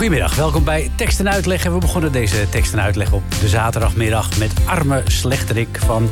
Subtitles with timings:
[0.00, 1.64] Goedemiddag, welkom bij Tekst en Uitleg.
[1.64, 4.38] En we begonnen deze tekst en uitleg op de zaterdagmiddag...
[4.38, 6.10] met arme slechterik van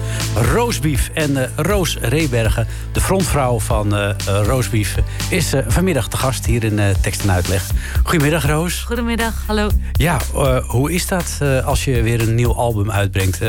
[0.53, 1.11] Roosbief.
[1.15, 4.95] En eh, Roos Rebergen, de frontvrouw van eh, Roosbief...
[5.31, 7.71] is vanmiddag te gast hier in Tekst en Uitleg.
[8.03, 8.83] Goedemiddag, Roos.
[8.83, 9.69] Goedemiddag, hallo.
[9.93, 10.19] Ja,
[10.67, 13.41] hoe is dat als je weer een nieuw album uitbrengt?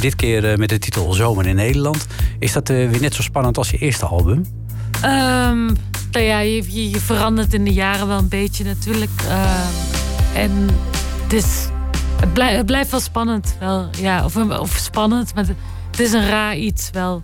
[0.00, 2.06] Dit keer met de titel Zomer in Nederland.
[2.38, 4.44] Is dat weer net zo spannend als je eerste album?
[5.02, 5.68] Ehm,
[6.12, 9.22] nou ja, je, je, verandert in de jaren wel een beetje natuurlijk.
[9.28, 9.72] Ehm,
[10.34, 10.68] en
[11.22, 11.68] het, is,
[12.20, 13.56] het, blijft, het blijft wel spannend.
[13.60, 15.46] Wel, ja, of, of spannend, maar
[15.90, 17.22] het is een raar iets wel.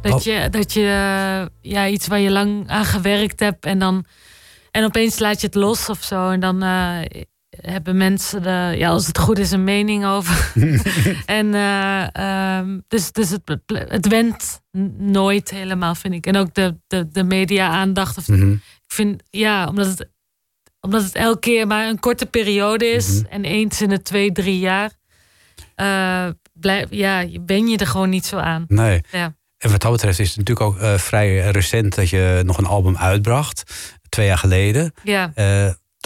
[0.00, 0.20] Dat Oh.
[0.20, 4.04] je, dat je eh, ja, iets waar je lang aan gewerkt hebt en dan
[4.70, 6.30] en opeens laat je het los of zo.
[6.30, 6.98] En dan eh,
[7.60, 10.52] hebben mensen, de, ja, als het goed is, een mening over.
[11.26, 12.06] en eh,
[12.58, 13.56] ehm, dus, dus het,
[13.88, 14.60] het went
[14.98, 16.26] nooit helemaal, vind ik.
[16.26, 18.18] En ook de, de, de media-aandacht.
[18.18, 18.52] Of, Mhm.
[18.52, 20.08] Ik vind, ja, omdat het,
[20.80, 23.22] omdat het elke keer maar een korte periode is.
[23.28, 24.90] En eens in de twee, drie jaar.
[25.74, 28.64] eh, blijf, ja, ben je er gewoon niet zo aan.
[28.68, 29.00] Nee.
[29.10, 29.34] Ja.
[29.58, 32.66] En wat dat betreft is het natuurlijk ook eh, vrij recent dat je nog een
[32.66, 33.62] album uitbracht.
[34.08, 34.92] Twee jaar geleden.
[35.04, 35.32] Ja.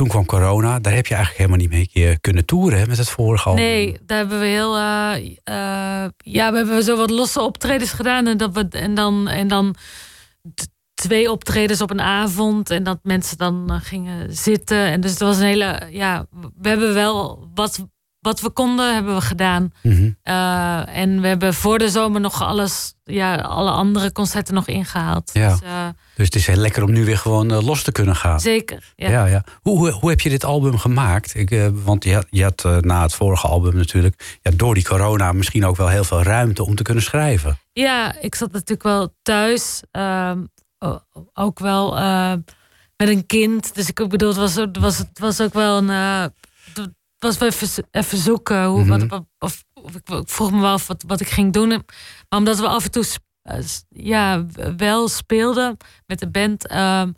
[0.00, 0.79] Toen kwam corona.
[0.79, 3.50] Daar heb je eigenlijk helemaal niet mee eh, kunnen toeren met het vorige.
[3.50, 4.76] Nee, daar hebben we heel.
[4.76, 5.14] eh,
[5.44, 8.26] eh, ja, we hebben zo wat losse optredens gedaan.
[8.26, 9.29] En, dat we, en dan.
[9.29, 9.75] En dan
[10.94, 12.70] twee optredens op een avond.
[12.70, 14.85] En dat mensen dan gingen zitten.
[14.87, 15.88] En dus het was een hele.
[15.91, 16.26] Ja,
[16.56, 17.87] we hebben wel wat,
[18.20, 19.72] wat we konden, hebben we gedaan.
[19.82, 20.11] Mhm.
[20.22, 22.94] Eh, en we hebben voor de zomer nog alles.
[23.05, 25.31] Ja, alle andere concerten nog ingehaald.
[25.32, 25.50] Ja.
[25.50, 28.17] Dus, eh, Dus het is heel lekker om nu weer gewoon eh, los te kunnen
[28.17, 28.40] gaan.
[28.40, 28.93] zeker.
[28.96, 29.08] Ja.
[29.11, 29.44] Ja, ja.
[29.61, 31.34] Hoe, hoe, hoe heb je dit album gemaakt?
[31.34, 34.38] Ik, want je had, je had na het vorige album natuurlijk...
[34.43, 37.58] Ja, door die corona misschien ook wel heel veel ruimte om te kunnen schrijven.
[37.72, 39.82] Ja, ik zat natuurlijk wel thuis.
[39.90, 40.44] ehm,
[41.34, 41.94] ook wel
[42.96, 43.75] met een kind.
[43.75, 46.31] Dus ik bedoel, het was, was, het was ook wel een.
[47.25, 48.64] Was wel even, even zoeken.
[48.64, 48.88] Hoe, Mhm.
[48.88, 51.69] wat, wat- of, of ik, vroeg me wel af wat, wat ik ging doen.
[51.69, 53.05] Maar omdat we af en toe
[53.43, 53.58] eh,
[53.88, 54.46] ja,
[54.76, 55.76] wel speelden
[56.06, 56.67] met de band.
[56.67, 57.11] ehm,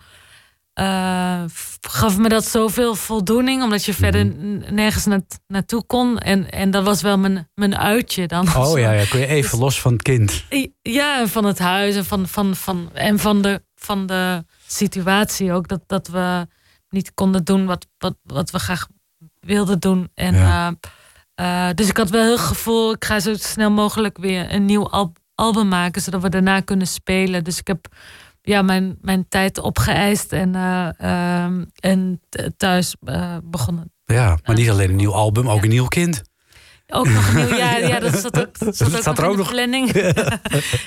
[0.72, 1.42] eh,
[1.80, 6.18] gaf me dat zoveel voldoening, omdat je verder n- nergens na, naartoe kon.
[6.18, 8.56] En, en dat was wel mijn, mijn uitje dan.
[8.56, 10.44] Oh ja, ja, kun je even Dus- los van het kind.
[10.82, 15.52] Ja, en van het huis en van, van, van, en van, de, van de situatie
[15.52, 15.68] ook.
[15.68, 16.46] Dat, dat we
[16.88, 18.86] niet konden doen wat, wat, wat we graag
[19.46, 20.08] wilden doen.
[20.14, 20.74] En, Ja.
[21.34, 24.52] eh, eh, dus ik had wel heel het gevoel, ik ga zo snel mogelijk weer
[24.54, 27.44] een nieuw al- album maken, zodat we daarna kunnen spelen.
[27.44, 27.86] Dus ik heb
[28.42, 30.88] ja, mijn, mijn tijd opgeëist en, eh,
[31.44, 32.20] ehm, en
[32.56, 32.94] thuis
[33.44, 33.92] begonnen.
[34.04, 36.22] Ja, maar niet alleen een nieuw album, ook een nieuw kind.
[36.86, 39.36] Ook nog een nieuw, ja, ja dat zat ook, dat zat ook nog er ook
[39.36, 39.50] nog?
[39.50, 39.92] planning.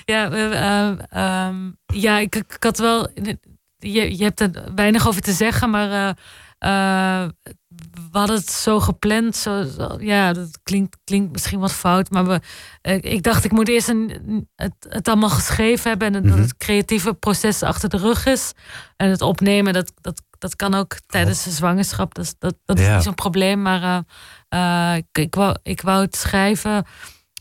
[0.06, 3.08] ja, we- eh, ehm, ja ik, ik had wel.
[3.78, 6.16] Je, je hebt er weinig over te zeggen, maar
[8.12, 9.36] we hadden het zo gepland.
[9.36, 12.40] Zo, zo- ja, dat klinkt, klinkt misschien wat fout, maar we,
[13.02, 16.42] ik dacht, ik moet eerst een, het, het allemaal geschreven hebben en dat Mhm.
[16.42, 18.52] het creatieve proces achter de rug is.
[18.98, 22.14] En het opnemen, dat, dat, dat kan ook tijdens de zwangerschap.
[22.16, 24.04] Dat, is- dat, dat is niet zo'n probleem, maar
[24.50, 26.86] eh, eh, ik, ik, wou, ik wou het schrijven.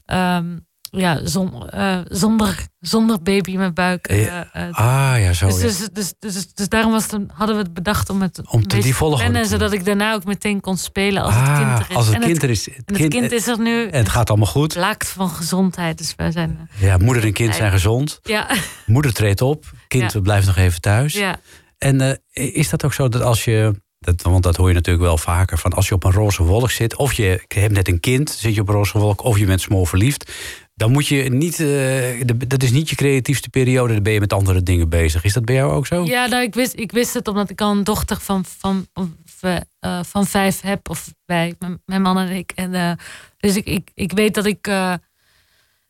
[0.05, 0.59] ehm,
[0.97, 4.07] ja, zon, eh, zonder, zonder baby in mijn buik.
[4.07, 5.47] eh, eh, Ah ja, zo.
[5.47, 5.67] dus, ja.
[5.69, 8.79] dus, dus, dus, dus daarom was het, hadden we het bedacht om het Om te
[8.79, 11.87] die volgorde plannen, zodat ik daarna ook meteen kon spelen als het Ah, kind er
[11.91, 11.97] is.
[11.97, 12.69] Als het en kind er is.
[12.85, 13.87] het kind is er nu.
[13.89, 14.73] en het gaat allemaal goed.
[14.75, 15.99] Blaakt van gezondheid.
[15.99, 16.69] Dus wij zijn.
[16.79, 18.19] Ja, moeder en kind zijn gezond.
[18.23, 18.51] Ja,
[18.87, 19.65] Moeder treedt op.
[19.89, 20.21] Kind Ja.
[20.21, 21.13] blijft nog even thuis.
[21.15, 21.37] ja.
[21.79, 23.83] En is dat ook zo dat als je.
[23.99, 25.59] Dat, want dat hoor je natuurlijk wel vaker.
[25.59, 26.97] Van als je op een roze wolk zit.
[26.97, 28.31] Of je hebt net een kind.
[28.31, 29.25] Zit je op een roze wolk.
[29.25, 30.33] Of je bent smoor verliefd.
[30.75, 31.61] Dan moet je niet.
[31.61, 33.93] eh, dat is niet je creatiefste periode.
[33.95, 35.25] Dan ben je met andere dingen bezig.
[35.25, 36.05] Is dat bij jou ook zo?
[36.05, 39.65] Ja, nou, ik, wist, ik wist het omdat ik al een dochter van, van, van,
[39.81, 40.89] eh, van vijf heb.
[40.89, 41.55] Of wij,
[41.85, 42.53] mijn, man en ik.
[42.55, 42.93] En, eh,
[43.39, 44.71] dus ik, ik, ik weet dat ik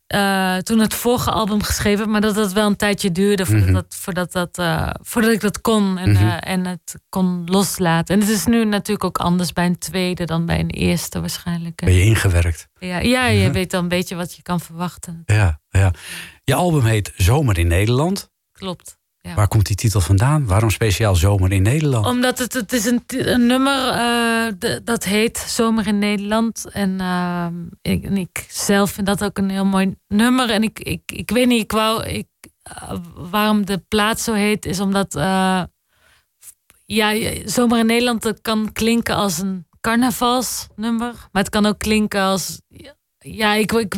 [0.07, 3.73] eh, toen het vorige album geschreven maar dat het wel een tijdje duurde voordat, Mhm.
[3.73, 6.27] dat, voordat, dat, eh, voordat ik dat kon en, Mhm.
[6.27, 8.15] eh, en het kon loslaten.
[8.15, 11.75] En het is nu natuurlijk ook anders bij een tweede dan bij een eerste waarschijnlijk.
[11.75, 12.67] Ben je ingewerkt?
[12.79, 13.51] Ja, ja, je Mhm.
[13.53, 15.21] weet dan een beetje wat je kan verwachten.
[15.25, 15.91] Ja, ja.
[16.43, 18.29] Je album heet Zomer in Nederland.
[18.51, 18.97] Klopt.
[19.25, 19.33] Ja.
[19.35, 20.45] Waar komt die titel vandaan?
[20.45, 22.05] Waarom speciaal Zomer in Nederland?
[22.05, 26.65] Omdat het, het is een, een nummer eh, de- dat heet Zomer in Nederland.
[26.71, 30.49] En, ehm, ik, en ik zelf vind dat ook een heel mooi nummer.
[30.49, 32.27] En ik, ik, ik weet niet, ik wou, ik,
[32.63, 35.63] eh, waarom de plaats zo heet, is omdat eh,
[36.85, 41.13] ja, Zomer in Nederland dat kan klinken als een carnavalsnummer.
[41.31, 42.61] Maar het kan ook klinken als.
[43.17, 43.71] Ja, ik.
[43.71, 43.95] ik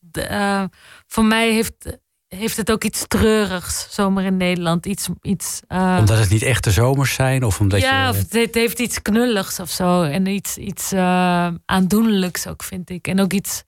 [0.00, 0.64] de, eh,
[1.06, 1.98] voor mij heeft,
[2.36, 4.86] heeft het ook iets treurigs, Zomer in Nederland.
[4.86, 5.08] Iets.
[5.22, 7.44] iets eh, Omdat het niet echte zomers zijn?
[7.44, 8.10] Of omdat ja, je...
[8.10, 10.02] of het heeft- het heeft iets knulligs of zo.
[10.02, 13.08] En iets, iets eh, aandoenlijks ook, vind ik.
[13.08, 13.62] En ook iets.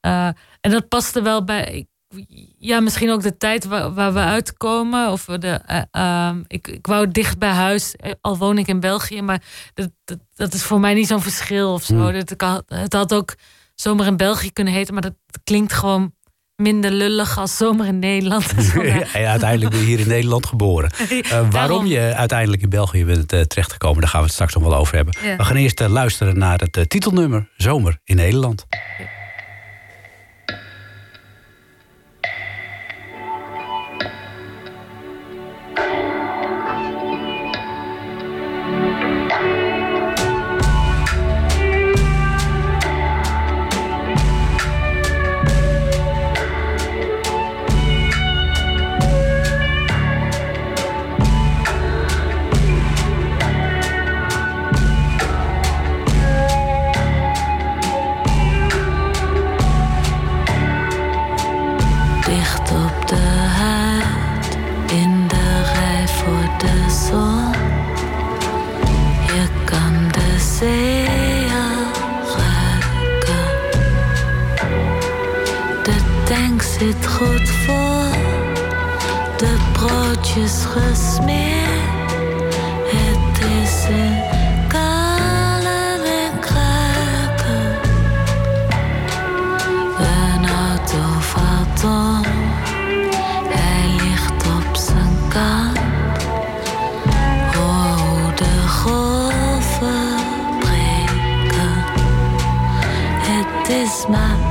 [0.00, 0.26] eh,
[0.60, 1.86] en dat paste wel bij.
[2.58, 5.10] Ja, misschien ook de tijd waar, waar we uitkomen.
[5.12, 8.80] Of we de, eh, ehm, ik, ik wou dicht bij huis, al woon ik in
[8.80, 9.22] België.
[9.22, 9.42] Maar
[9.74, 11.94] dat, dat, dat is voor mij niet zo'n verschil of zo.
[11.94, 12.12] Hmm.
[12.12, 13.34] Dat het had ook
[13.74, 14.92] zomer in België kunnen heten.
[14.94, 16.14] Maar dat klinkt gewoon
[16.62, 18.46] minder lullig als zomer in Nederland.
[19.12, 19.28] Ja.
[19.28, 20.90] Uiteindelijk ben je hier in Nederland geboren.
[21.08, 24.62] Eh, waarom je uiteindelijk in België bent eh, terechtgekomen, daar gaan we het straks nog
[24.62, 25.14] wel over hebben.
[25.22, 25.36] Ja.
[25.36, 28.66] We gaan eerst eh, luisteren naar het titelnummer Zomer in Nederland.
[76.78, 78.10] Zit goed vol,
[79.36, 82.12] de broodjes gesmeerd.
[82.84, 84.22] Het is in
[84.68, 87.78] kalen en kruiken.
[89.98, 91.06] Een auto
[91.84, 92.22] om.
[93.48, 96.22] Hij ligt op zijn kant.
[97.54, 100.16] Hoe de golven
[100.60, 101.84] breken.
[103.20, 104.47] Het is maar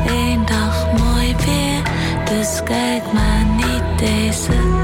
[2.47, 4.76] dus kijk maar niet deze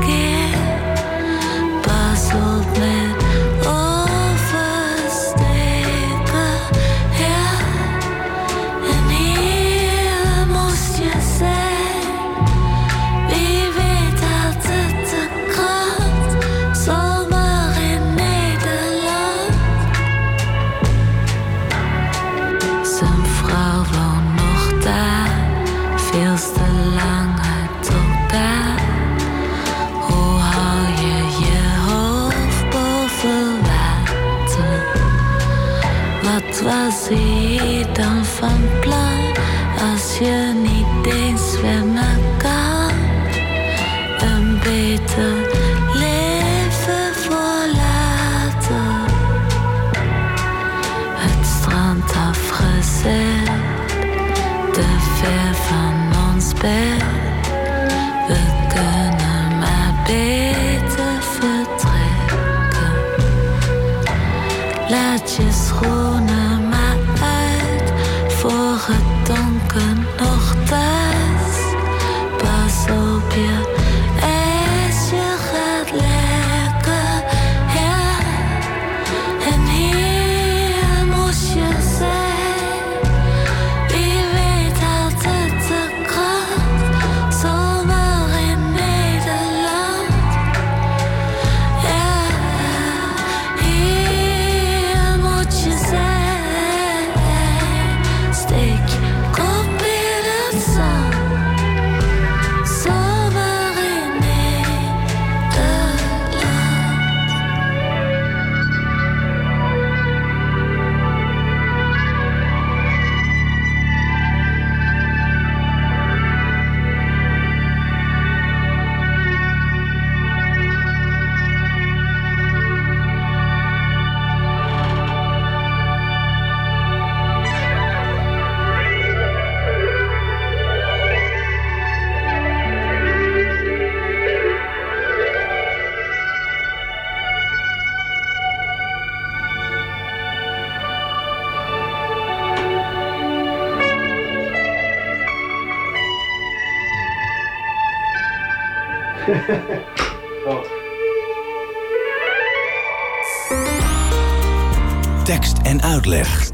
[155.23, 156.49] Tekst en uitleg.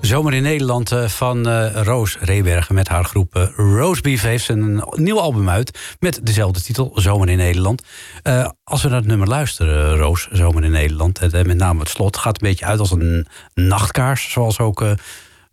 [0.00, 4.52] Zomer in Nederland eh, van eh, Roos Rebergen met haar groep eh, Roastbeef heeft ze
[4.52, 7.82] een nieuw album uit met dezelfde titel, Zomer in Nederland.
[8.22, 11.88] Eh, als we naar het nummer luisteren, Roos, Zomer in Nederland, en met name het
[11.88, 14.90] slot, gaat een beetje uit als een nachtkaars, zoals ook eh,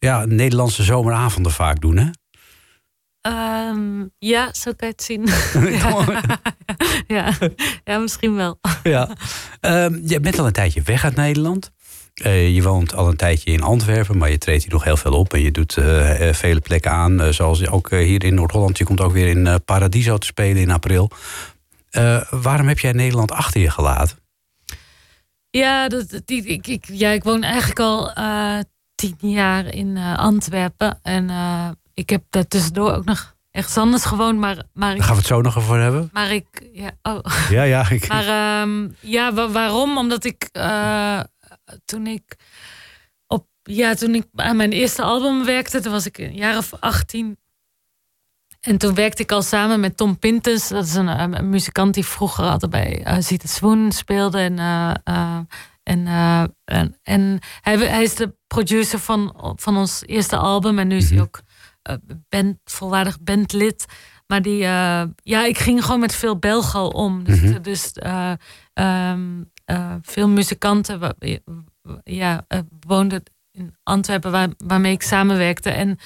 [0.05, 2.09] ja, Nederlandse zomeravonden vaak doen, hè?
[3.21, 5.23] Ehm, ja, zo kan je het zien.
[7.15, 7.33] ja.
[7.83, 8.59] ja, misschien wel.
[8.83, 9.09] ja.
[9.59, 11.71] Ehm, je bent al een tijdje weg uit Nederland.
[12.13, 15.11] Eh, je woont al een tijdje in Antwerpen, maar je treedt hier nog heel veel
[15.11, 15.33] op.
[15.33, 18.77] En je doet eh, eh, vele plekken aan, zoals ook hier in Noord-Holland.
[18.77, 21.11] Je komt ook weer in Paradiso te spelen in april.
[22.29, 24.17] Waarom heb jij Nederland achter je gelaten?
[25.49, 28.13] Ja, dat, die, ik, ik, ja, ik woon eigenlijk al
[28.95, 30.99] tien jaar in eh, Antwerpen.
[31.01, 34.39] En eh, ik heb daar tussendoor ook nog ergens anders gewoond.
[34.39, 36.09] Maar, maar, Daar ik, gaan we het zo nog over hebben.
[36.13, 36.45] maar ik...
[36.73, 37.19] Ja, oh.
[37.49, 37.89] Ja, ja.
[37.89, 39.97] Ik, Maar ehm, ja, wa- waarom?
[39.97, 41.19] Omdat ik eh,
[41.85, 42.35] toen ik
[43.27, 46.73] op ja, toen ik aan mijn eerste album werkte, toen was ik een jaar of
[46.79, 47.37] 18.
[48.59, 50.67] En toen werkte ik al samen met Tom Pintus.
[50.67, 54.39] Dat is een, een muzikant die vroeger altijd bij uh, Ziet het Swoon speelde.
[54.39, 54.57] En,
[55.85, 60.79] en, eh, en, en hij, hij is de producer van, van ons eerste album.
[60.79, 61.41] En nu is hij ook
[61.81, 61.95] eh,
[62.29, 63.85] band, volwaardig bandlid.
[64.27, 67.23] Maar die, eh, ja, ik ging gewoon met veel Belgal om.
[67.23, 67.61] Dus, Mhm.
[67.61, 68.31] dus eh,
[68.73, 71.15] ehm, eh, veel muzikanten
[72.03, 72.45] ja,
[72.87, 75.69] woonden in Antwerpen waar, waarmee ik samenwerkte.
[75.69, 75.97] En,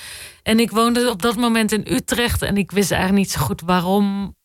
[0.43, 2.41] en ik woonde op dat moment in Utrecht.
[2.41, 4.35] En ik wist eigenlijk niet zo goed waarom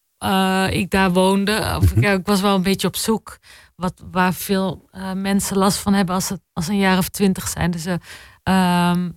[0.70, 1.76] ik daar woonde.
[1.82, 3.38] Of, ja, ik was wel een beetje op zoek.
[3.74, 7.48] Wat, waar veel eh, mensen last van hebben als ze als een jaar of twintig
[7.48, 7.70] zijn.
[7.70, 7.94] Dus, eh,
[8.42, 9.10] ehm,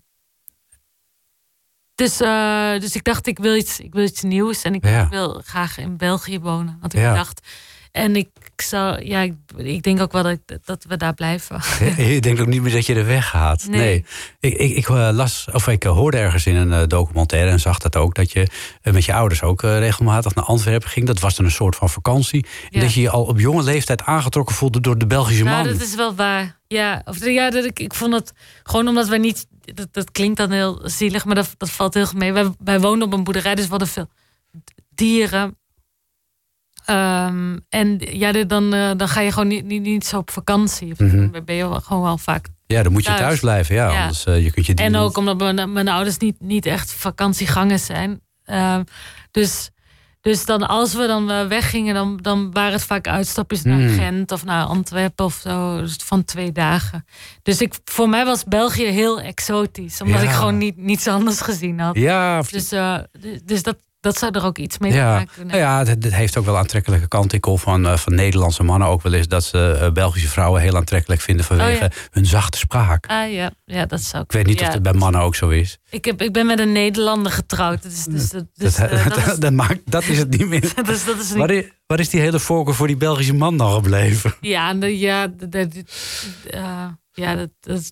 [1.95, 4.61] Dus, eh, dus ik dacht, ik wil iets, ik wil iets nieuws.
[4.63, 5.09] En ik Ja.
[5.09, 6.77] wil graag in België wonen.
[6.81, 7.09] Had ik Ja.
[7.09, 7.47] gedacht.
[7.97, 11.13] En ik, ik zou, ja, ik, ik denk ook wel dat, ik- dat we daar
[11.13, 11.61] blijven.
[12.13, 13.67] Je denkt ook niet meer dat je er weggaat.
[13.67, 13.79] Nee.
[13.79, 14.05] Nee.
[14.39, 17.59] Ik, ik, ik eh, las, of ik eh, hoorde ergens in een eh, documentaire en
[17.59, 18.47] zag dat ook, dat je
[18.83, 21.05] met je ouders ook regelmatig naar Antwerpen ging.
[21.07, 22.43] Dat was dan een soort van vakantie.
[22.43, 22.79] En Ja.
[22.79, 25.53] dat je je al op jonge leeftijd aangetrokken voelde door de Belgische man.
[25.53, 26.59] Nou, dat is wel waar.
[26.67, 28.31] Ja, of, ja dat, ik, ik vond het
[28.63, 29.47] gewoon omdat wij niet.
[29.73, 32.33] Dat, dat klinkt dan heel zielig, maar dat, dat valt heel goed mee.
[32.33, 34.09] Wij, wij woonden op een boerderij, dus we hadden veel
[34.95, 35.57] dieren.
[36.87, 40.93] Ehm, en ja, dan, eh, dan ga je gewoon niet, niet, niet zo op vakantie.
[40.97, 41.31] Mhm.
[41.31, 42.47] Dan ben je gewoon wel vaak.
[42.65, 43.39] Ja, dan moet je thuis.
[43.39, 43.75] blijven.
[43.75, 44.01] Ja, Ja.
[44.01, 47.85] anders eh, je kunt je En ook omdat mijn, mijn ouders niet, niet echt vakantiegangers
[47.85, 48.21] zijn.
[48.45, 48.83] Ehm,
[49.31, 49.69] dus,
[50.21, 53.97] dus dan als we dan eh, weggingen, dan, dan waren het vaak uitstapjes naar Hmm.
[53.97, 55.81] Gent of naar Antwerpen of zo.
[55.81, 57.05] Dus van twee dagen.
[57.43, 60.01] Dus ik, voor mij was België heel exotisch.
[60.01, 60.27] Omdat Ja.
[60.29, 61.95] ik gewoon niet, niets anders gezien had.
[61.95, 62.69] Ja, of- Dus,
[63.45, 65.13] dus dat, dat zou er ook iets mee ja.
[65.13, 67.33] maken kunnen Nou ja, het, het heeft ook wel aantrekkelijke kant.
[67.33, 70.61] Ik hoor van, eh, van Nederlandse mannen ook wel eens dat ze eh, Belgische vrouwen
[70.61, 73.05] heel aantrekkelijk vinden vanwege Oh, hun zachte spraak.
[73.07, 75.49] Ah ja, ja, dat zou Ik weet niet ja, of dat bij mannen ook zo
[75.49, 75.77] is.
[75.89, 77.83] Ik, heb, ik ben met een Nederlander getrouwd.
[77.83, 80.73] Dus, dus, dus, dus, dat, eh, dat, is, dat, maakt, dat is het niet meer.
[80.85, 83.57] dus dat is niet Waar is, waar is die hele voorkeur voor die Belgische man
[83.57, 84.35] dan gebleven?
[84.41, 85.33] Ja, de- ja,
[86.49, 87.91] eh, ja dat, dat is-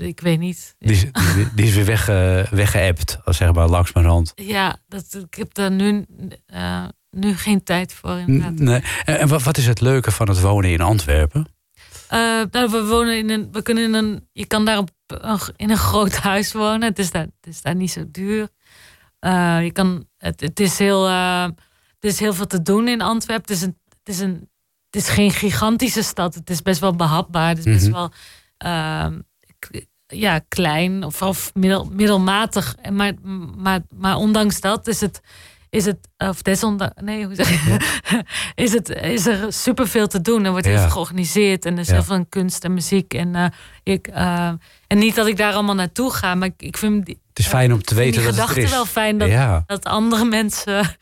[0.00, 0.74] ik weet niet.
[0.78, 1.00] Die is,
[1.34, 2.06] die, die is weer weg,
[2.50, 4.32] weggeëpt, zeg maar, langs mijn hand.
[4.34, 6.06] Ja, dat, ik heb daar nu,
[6.46, 8.52] eh, nu geen tijd voor inderdaad.
[8.58, 8.82] Nee.
[9.04, 11.46] En en wat, wat is het leuke van het wonen in Antwerpen?
[12.08, 12.18] Eh,
[12.50, 14.90] nou, we wonen in een, we kunnen in een, je kan daar op
[15.56, 16.82] in een groot huis wonen.
[16.82, 18.48] Het is daar, het is daar niet zo duur.
[19.18, 21.54] Eh, je kan, het, het is heel, er
[22.00, 23.54] is heel veel te doen in Antwerpen.
[23.54, 24.48] Het is een, het is een,
[24.90, 26.34] het is geen gigantische stad.
[26.34, 27.48] Het is best wel behapbaar.
[27.48, 27.92] Het is best Mhm.
[27.92, 28.12] wel,
[28.56, 29.18] ehm,
[30.10, 32.74] ja, klein of, of middel, middelmatig.
[32.92, 33.12] Maar,
[33.56, 35.20] maar, maar ondanks dat is het,
[35.70, 37.76] is het of desondanks, nee, hoe zeg je,
[38.64, 40.44] is, het, is er superveel te doen.
[40.44, 40.80] Er wordt heel Ja.
[40.80, 41.92] veel georganiseerd en er is Ja.
[41.92, 43.14] heel veel kunst en muziek.
[43.14, 43.46] En, eh,
[43.82, 44.46] ik, eh,
[44.86, 47.46] en niet dat ik daar allemaal naartoe ga, maar ik, ik vind die, Het is
[47.46, 48.70] fijn om te weten dat het er is.
[48.70, 50.96] wel fijn dat, dat andere mensen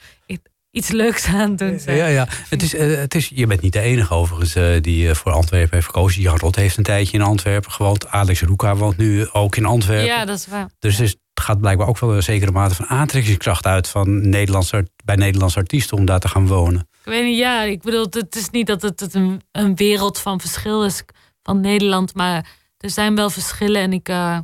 [0.70, 1.96] iets leuks aan doen zijn.
[1.96, 2.26] Ja, ja.
[2.48, 5.33] Het is, eh, het is, je bent niet de enige overigens eh, die eh, voor
[5.33, 6.22] Antwerpen heeft gekozen.
[6.22, 8.07] Jan Rot heeft een tijdje in Antwerpen gewoond.
[8.09, 10.07] Alex Roeka woont nu ook in Antwerpen.
[10.07, 10.68] Ja, dat is waar.
[10.78, 14.88] Dus is- het gaat blijkbaar ook wel een zekere mate van aantrekkingskracht uit van Nederlandse,
[15.04, 16.81] bij Nederlandse artiesten om daar te gaan wonen.
[16.81, 20.18] Ik weet niet, ja, ik bedoel, het is niet dat het, het een, een wereld
[20.18, 21.02] van verschil is
[21.42, 22.46] van Nederland, maar
[22.78, 24.38] er zijn wel verschillen en ik, eh,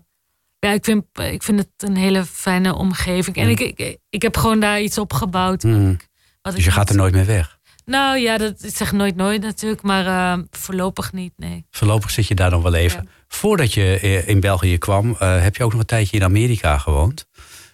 [0.59, 3.37] ja, ik, vind, ik vind het een hele fijne omgeving.
[3.37, 3.51] En Mm.
[3.51, 5.63] ik, ik, ik heb gewoon daar iets opgebouwd.
[5.63, 5.91] Mm.
[5.91, 6.09] ik-
[6.45, 7.59] wat Dus je gaat er nooit meer weg.
[7.85, 11.67] Nou ja, dat ik zeg nooit nooit natuurlijk, maar eh, voorlopig niet, nee.
[11.71, 13.03] Voorlopig zit je daar nog wel even.
[13.05, 13.11] Ja.
[13.29, 16.79] Voordat je eh, in België kwam, eh, heb je ook nog een tijdje in Amerika
[16.79, 17.27] gewoond.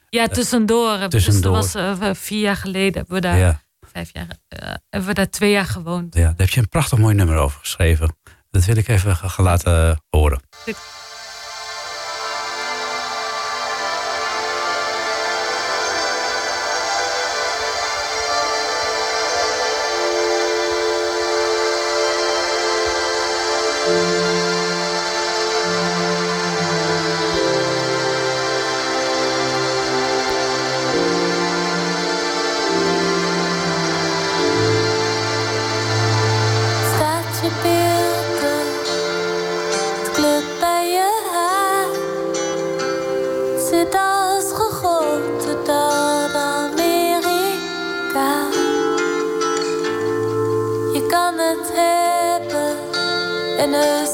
[0.09, 0.98] Ja, tussendoor.
[0.98, 1.52] Dus tussendoor.
[1.52, 5.14] dat was eh, vier jaar geleden, hebben we daar, Ja, vijf jaar, eh, hebben we
[5.14, 6.14] daar twee jaar gewoond.
[6.14, 8.16] ja, daar heb je een prachtig mooi nummer over geschreven.
[8.50, 10.40] Dat wil ik even gaan laten horen.
[53.60, 54.09] En dus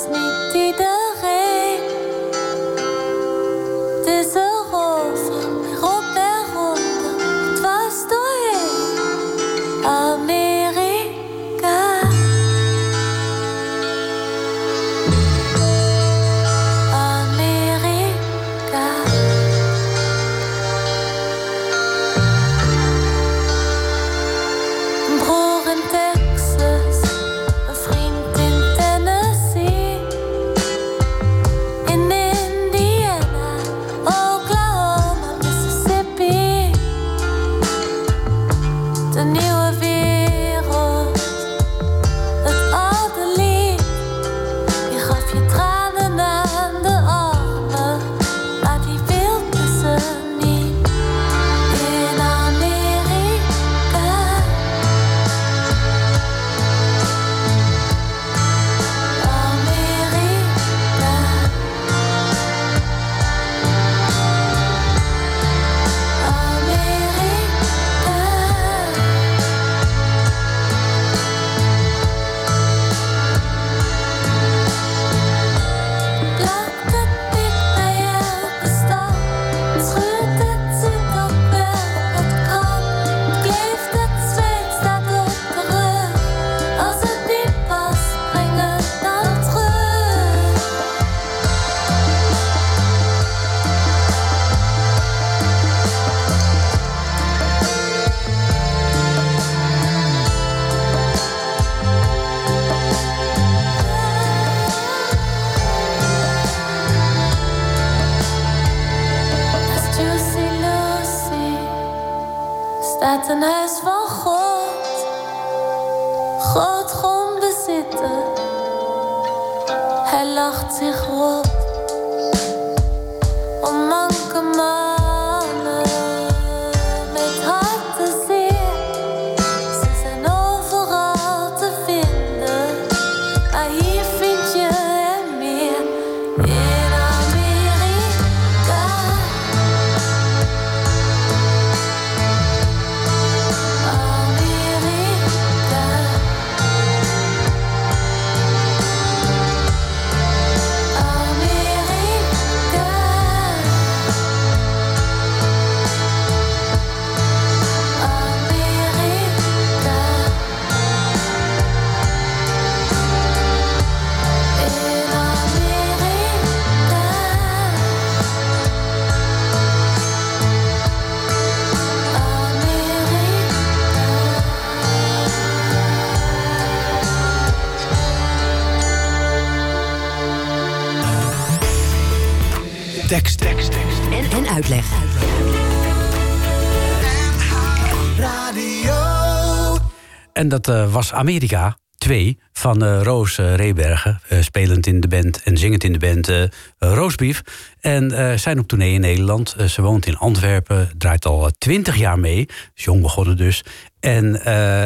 [190.46, 194.20] En dat eh, was Amerika 2 van eh, Roos eh, Rebergen.
[194.40, 196.30] spelend in de band en zingend in de band
[196.78, 197.42] Roosbief.
[197.80, 199.56] En zijn op tournee in Nederland.
[199.68, 200.90] Ze woont in Antwerpen.
[200.98, 202.48] Draait al twintig jaar mee.
[202.74, 203.64] Is jong begonnen dus.
[204.00, 204.40] En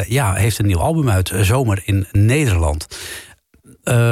[0.09, 1.33] ja, heeft een nieuw album uit.
[1.41, 2.87] Zomer in Nederland.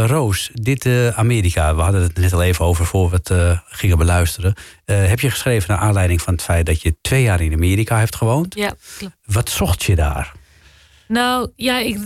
[0.06, 4.54] Roos, dit Amerika, we hadden het net al even over voor we het gingen beluisteren.
[4.84, 8.16] Heb je geschreven naar aanleiding van het feit dat je twee jaar in Amerika hebt
[8.16, 8.54] gewoond?
[8.54, 9.16] Ja, klopt.
[9.24, 10.32] Wat zocht je daar?
[11.08, 11.98] Nou, ja, ik,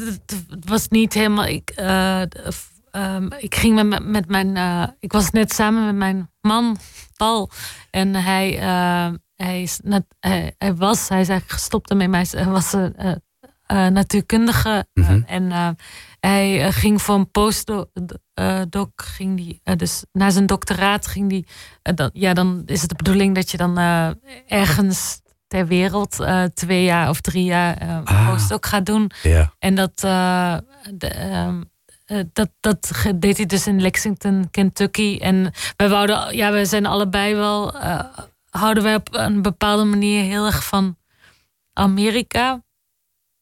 [0.48, 1.44] het was niet helemaal.
[1.46, 2.22] Ik, eh,
[2.90, 4.56] ehm, ik ging met, mijn- met mijn.
[4.56, 6.76] eh, ik was net samen met mijn man,
[7.16, 7.50] Paul.
[7.90, 12.26] En hij, eh, hij, is net, hij, hij was, hij is eigenlijk gestopt ermee, maar
[12.30, 12.94] hij was een
[13.92, 14.86] natuurkundige.
[14.94, 15.22] Mhm.
[15.26, 15.76] en
[16.20, 17.88] hij ging voor een postdoc,
[18.68, 21.46] doc, ging die, dus na zijn doctoraat ging die.
[21.82, 23.78] dan, ja, dan is het de bedoeling dat je dan
[24.46, 25.20] ergens
[25.52, 28.28] ter wereld eh, twee jaar of drie jaar eh Ah.
[28.30, 29.10] postdoc gaat doen.
[29.58, 30.56] En dat, eh,
[30.94, 31.62] de, ehm,
[32.04, 35.18] eh, dat, dat deed hij dus in Lexington, Kentucky.
[35.20, 37.74] En wij wouden, ja, we zijn allebei wel,
[38.50, 40.96] houden wij op een bepaalde manier heel erg van
[41.72, 42.62] Amerika.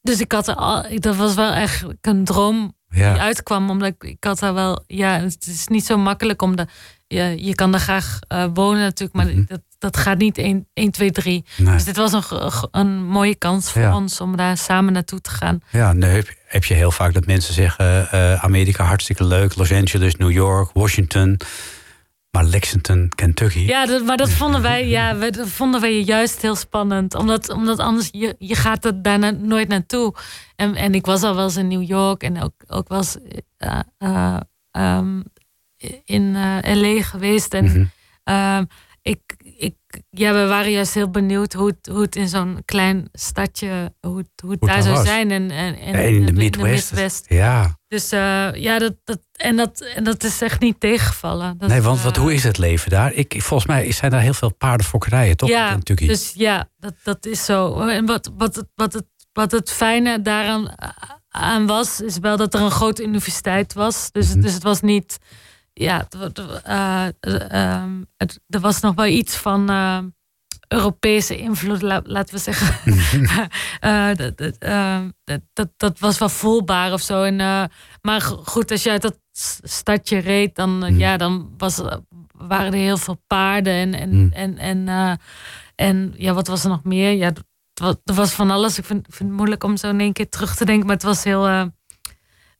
[0.00, 3.12] Dus ik had er al, dat was wel echt een droom Ja.
[3.12, 3.70] die uitkwam.
[3.70, 6.66] Omdat ik, ik had daar wel, ja, het is niet zo makkelijk om de,
[7.06, 8.18] je, je kan daar graag
[8.54, 9.44] wonen natuurlijk, maar Mhm.
[9.46, 11.44] dat, dat gaat niet 1, 1 2, 3.
[11.56, 11.74] Nee.
[11.74, 12.22] Dus dit was een,
[12.70, 13.96] een mooie kans voor Ja.
[13.96, 15.60] ons om daar samen naartoe te gaan.
[15.70, 18.10] Ja, nee, heb, je heel vaak dat mensen zeggen...
[18.10, 21.40] eh, Amerika hartstikke leuk, Los Angeles, New York, Washington...
[22.30, 23.58] maar Lexington, Kentucky...
[23.58, 27.14] Ja, dat, maar dat vonden wij, ja, we- dat vonden wij juist heel spannend.
[27.14, 30.14] Omdat, omdat anders, je, je gaat er daarna nooit naartoe.
[30.56, 33.16] En, en ik was al wel eens in New York en ook, ook wel eens
[33.58, 34.36] eh, eh,
[34.70, 35.20] ehm,
[36.04, 37.54] in LA geweest.
[37.54, 37.84] En Mhm.
[38.24, 38.64] ehm,
[39.60, 39.74] ik,
[40.10, 44.16] ja, we waren juist heel benieuwd hoe het, hoe het in zo'n klein stadje, hoe
[44.16, 45.06] het, hoe het Hoe daar zou was.
[45.06, 45.30] zijn.
[45.30, 46.90] En, en, en En in de Midwest.
[46.90, 47.24] Midwest.
[47.28, 51.58] Ja, Dus eh, ja, dat, dat, en, dat, en dat is echt niet tegengevallen.
[51.58, 53.12] Dat, nee, want wat, eh, hoe is het leven daar?
[53.12, 55.48] Ik, volgens mij zijn daar heel veel paardenfokkerijen, toch?
[55.48, 57.80] Ja, dus ja, dat, dat is zo.
[57.80, 60.74] En wat, wat, het, wat, het, wat het fijne daaraan
[61.28, 64.08] aan was, is wel dat er een grote universiteit was.
[64.12, 64.40] Dus, Mhm.
[64.40, 65.18] dus het was niet.
[65.80, 66.06] Ja,
[66.64, 68.02] eh, eh, ehm,
[68.48, 69.98] er was nog wel iets van eh,
[70.68, 72.74] Europese invloed, la- laten we zeggen.
[73.80, 74.52] Eh, dat,
[75.52, 77.22] dat, dat, was wel voelbaar of zo.
[77.22, 77.36] En,
[78.02, 79.18] maar go- goed, als je uit dat
[79.62, 80.98] stadje reed, dan, Mhm.
[80.98, 81.80] ja, dan was,
[82.30, 83.72] waren er heel veel paarden.
[83.72, 84.32] En, en, Mhm.
[84.32, 85.18] en, en,
[85.74, 87.12] en ja, wat was er nog meer?
[87.12, 87.32] Ja,
[88.04, 88.78] er was van alles.
[88.78, 90.86] Ik vind, vind het moeilijk om zo in één keer terug te denken.
[90.86, 91.70] Maar het was heel.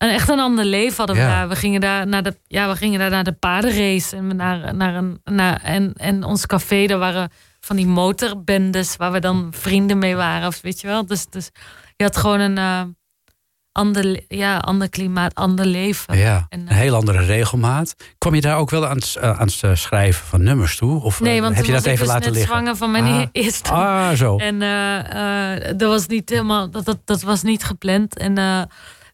[0.01, 1.29] Een, echt een ander leven hadden we Ja.
[1.29, 1.49] daar.
[1.49, 4.17] We gingen daar naar de, ja, we gingen daar naar de paardenrace.
[4.17, 9.13] En, naar, naar een, naar, en, en ons café, daar waren van die motorbendes waar
[9.13, 10.47] we dan vrienden mee waren.
[10.49, 11.07] Of weet je wel.
[11.07, 11.51] Dus, dus
[11.97, 12.81] je had gewoon een eh,
[13.73, 16.19] ander, ja, ander klimaat, ander leven.
[16.19, 17.95] ja, En, een eh, heel andere regelmaat.
[18.19, 21.03] Kwam je daar ook wel aan het, eh, aan het schrijven van nummers toe?
[21.03, 22.49] Of Nee, want heb je dat even dus laten liggen?
[22.51, 23.27] zwanger van mijn Ah.
[23.33, 23.71] eerste.
[23.71, 24.37] Ah, zo.
[24.37, 24.59] En
[25.77, 28.19] dat was niet helemaal, dat, dat, dat was niet gepland.
[28.19, 28.35] En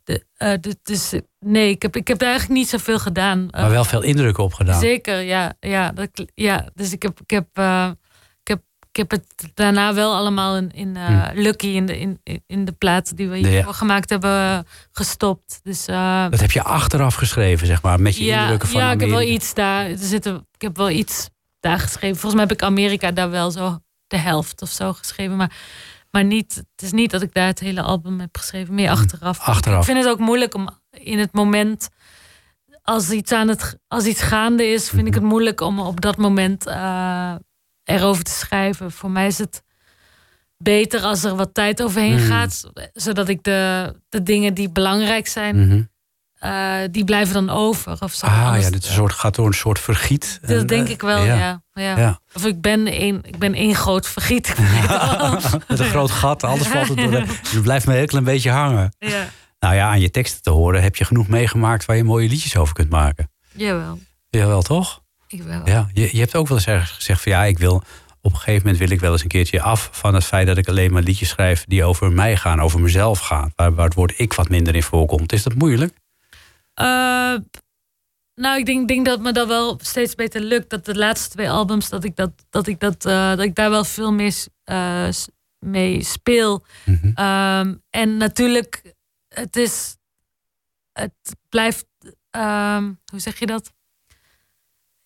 [0.06, 3.48] de, eh, de- dus nee, ik heb, ik heb daar eigenlijk niet zoveel gedaan.
[3.50, 4.80] maar wel veel indruk opgedaan.
[4.80, 5.54] Zeker, ja.
[5.60, 7.90] Ja, dat, ja dus ik heb, ik, heb, eh,
[8.42, 12.20] ik, heb, ik heb het daarna wel allemaal in, in eh, Lucky, in de, in,
[12.46, 13.40] in de plaats die we.
[13.40, 13.48] Ja.
[13.48, 15.60] hiervoor gemaakt hebben, gestopt.
[15.62, 15.84] Dus
[16.30, 19.08] Dat heb je achteraf geschreven, zeg maar, met je ja, indrukken van ja ik heb
[19.10, 19.86] wel iets daar.
[19.86, 21.28] Er zitten, ik heb wel iets
[21.60, 22.16] daar geschreven.
[22.16, 25.36] Volgens mij heb ik Amerika daar wel zo de helft of zo geschreven.
[25.36, 25.52] Maar,
[26.10, 29.38] Maar niet, het is niet dat ik daar het hele album heb geschreven, meer achteraf.
[29.40, 29.78] achteraf.
[29.78, 31.88] Ik vind het ook moeilijk om in het moment,
[32.82, 36.16] als iets, aan het, als iets gaande is, vind ik het moeilijk om op dat
[36.16, 37.34] moment eh,
[37.84, 38.90] erover te schrijven.
[38.92, 39.62] Voor mij is het
[40.58, 42.26] beter als er wat tijd overheen Mhm.
[42.26, 45.82] gaat, zodat ik de, de dingen die belangrijk zijn, Mhm.
[46.38, 47.96] Eh, die blijven dan over.
[48.00, 48.26] Of zo.
[48.26, 50.38] Ah ja, dit is een soort, gaat door een soort vergiet.
[50.42, 51.34] dat En, denk eh, ik wel, ja.
[51.74, 51.96] ja.
[51.98, 52.20] Ja.
[52.34, 54.54] Of ik ben één, ik ben één groot vergiet.
[54.56, 55.52] Het.
[55.68, 57.10] Met een groot gat, alles valt er door.
[57.10, 58.94] de- Het blijft me een heel klein beetje hangen.
[58.98, 62.28] ja, Nou ja, aan je teksten te horen heb je genoeg meegemaakt waar je mooie
[62.28, 63.30] liedjes over kunt maken.
[63.52, 63.98] jawel.
[64.30, 65.02] Jawel, toch?
[65.28, 65.60] Ik wel.
[65.64, 67.82] Ja, je, je hebt ook wel eens ergens gezegd van ja, ik wil
[68.20, 70.56] op een gegeven moment wil ik wel eens een keertje af van het feit dat
[70.56, 73.94] ik alleen maar liedjes schrijf die over mij gaan, over mezelf gaan, waar, waar het
[73.94, 75.32] woord ik wat minder in voorkomt.
[75.32, 75.94] Is dat moeilijk?
[76.76, 77.36] Eh,
[78.34, 80.70] nou, ik denk, denk dat me dat wel steeds beter lukt.
[80.70, 83.70] Dat de laatste twee albums, dat ik, dat, dat ik, dat, eh, dat ik daar
[83.70, 85.08] wel veel mee, s- eh,
[85.58, 86.64] mee speel.
[86.84, 87.10] Mhm.
[87.14, 88.94] Ehm, en natuurlijk,
[89.28, 89.96] het is.
[90.92, 91.86] Het blijft.
[92.30, 93.72] ehm, hoe zeg je dat?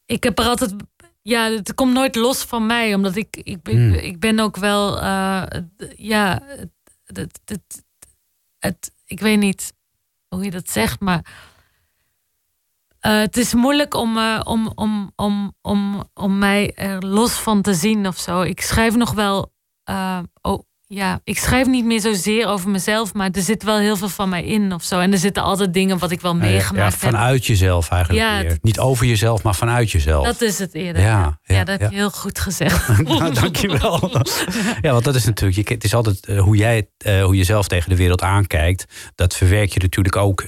[0.06, 0.74] Ik heb er altijd.
[1.22, 3.36] Ja, het komt nooit los van mij, omdat ik.
[3.36, 3.94] Ik, ben- Hmm.
[3.94, 4.96] ik ben ook wel.
[5.96, 6.70] ja, het,
[7.04, 7.84] het, het,
[8.58, 9.72] het- ik weet niet
[10.28, 11.48] hoe je dat zegt, maar.
[13.00, 17.62] Eh, het is moeilijk om, eh, om, om, om, om, om mij er los van
[17.62, 18.40] te zien of zo.
[18.42, 19.52] Ik schrijf nog wel.
[19.84, 23.96] eh, oh, ja, ik schrijf niet meer zozeer over mezelf, maar er zit wel heel
[23.96, 24.98] veel van mij in of zo.
[25.00, 27.14] En er zitten altijd dingen wat ik wel ja, meegemaakt ja, heb.
[27.14, 28.50] vanuit jezelf eigenlijk Ja, weer.
[28.50, 30.26] het- Niet over jezelf, maar vanuit jezelf.
[30.26, 31.02] Dat is het eerder.
[31.02, 32.88] Ja, dat heb je heel goed gezegd.
[33.02, 34.10] nou, dankjewel.
[34.82, 36.88] ja, want dat is natuurlijk, je, het is altijd hoe jij
[37.22, 38.84] hoe je zelf tegen de wereld aankijkt.
[39.14, 40.44] Dat verwerk je natuurlijk ook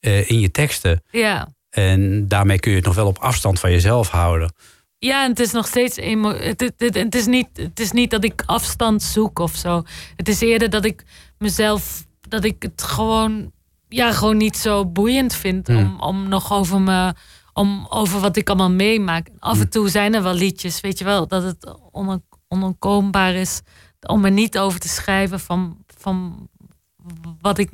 [0.00, 1.02] eh, in je teksten.
[1.10, 1.48] ja.
[1.70, 4.52] En daarmee kun je het nog wel op afstand van jezelf houden.
[4.98, 8.10] Ja, en het is nog steeds het, het, het, het is niet, het is niet
[8.10, 9.82] dat ik afstand zoek of zo.
[10.16, 11.04] Het is eerder dat ik
[11.38, 13.52] mezelf, dat ik het gewoon,
[13.88, 15.76] ja, gewoon niet zo boeiend vind Hmm.
[15.76, 17.14] om, om nog over me,
[17.52, 19.28] om over wat ik allemaal meemaak.
[19.38, 19.60] Af Hmm.
[19.60, 23.60] en toe zijn er wel liedjes, weet je wel, dat het on, onontkoombaar is
[24.06, 26.48] om er niet over te schrijven van, van
[27.40, 27.70] wat ik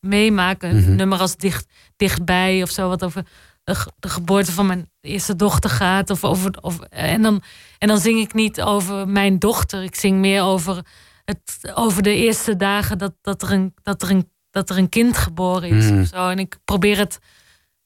[0.00, 0.62] meemaak.
[0.62, 0.94] Een Mhm.
[0.94, 3.26] nummer als dicht, dichtbij of zo, wat over
[3.64, 6.10] de, ge- de geboorte van mijn eerste dochter gaat.
[6.10, 7.42] Of over, of, en, dan,
[7.78, 9.82] en dan zing ik niet over mijn dochter.
[9.82, 10.84] Ik zing meer over,
[11.24, 14.88] het, over de eerste dagen dat, dat, er een, dat, er een, dat er een
[14.88, 15.90] kind geboren is.
[15.90, 16.00] Mhm.
[16.00, 16.28] Of zo.
[16.28, 17.18] En ik probeer het,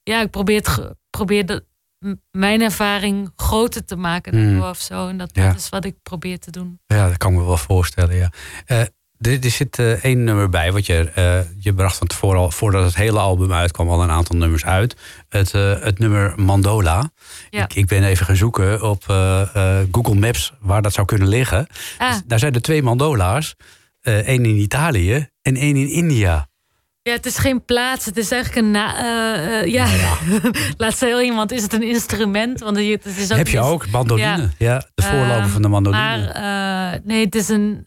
[0.02, 1.64] ja, ik probeer, het, probeer de,
[2.30, 4.68] mijn ervaring groter te maken Mhm.
[4.68, 5.08] of zo.
[5.08, 5.46] En dat, Ja.
[5.48, 6.80] dat is wat ik probeer te doen.
[6.86, 8.32] Ja, dat kan ik me wel voorstellen, ja.
[8.66, 8.82] Eh,
[9.22, 12.50] er, er zit eh, één nummer bij, wat je, eh, je bracht van tevoren al,
[12.50, 14.96] voordat het hele album uitkwam, al een aantal nummers uit.
[15.28, 17.10] Het, eh, het nummer Mandola.
[17.50, 17.62] Ja.
[17.62, 19.04] Ik, ik ben even gaan zoeken op
[19.92, 21.66] Google Maps waar dat zou kunnen liggen.
[21.98, 23.54] Ah, Dus daar zijn er twee mandola's.
[24.02, 26.50] één in Italië en één in India.
[27.02, 28.04] Ja, het is geen plaats.
[28.04, 28.70] Het is eigenlijk een.
[28.70, 28.94] Na,
[29.64, 29.86] ja,
[30.76, 31.52] laat heel iemand.
[31.52, 32.60] Is het een instrument?
[32.60, 34.50] Want het is ook Heb je ook, mandoline.
[34.58, 36.30] Ja, de voorloper Ehm, van de mandoline.
[36.32, 37.86] Maar nee, het is een.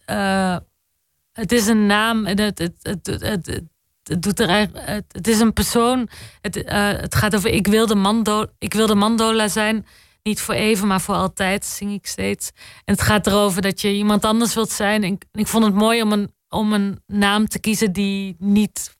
[1.36, 3.62] Het is een naam en het, het, het, het,
[4.04, 5.08] het, doet er eigenlijk.
[5.12, 6.10] Het, is een persoon.
[6.41, 7.50] Het, eh, het gaat over.
[7.50, 9.86] Ik wilde, mando, ik wilde mandola zijn.
[10.24, 12.52] Niet voor even, maar voor altijd, zing ik steeds.
[12.86, 15.04] En het gaat erover dat je iemand anders wilt zijn.
[15.04, 18.95] En ik, vond het mooi om een, om een naam te kiezen die niet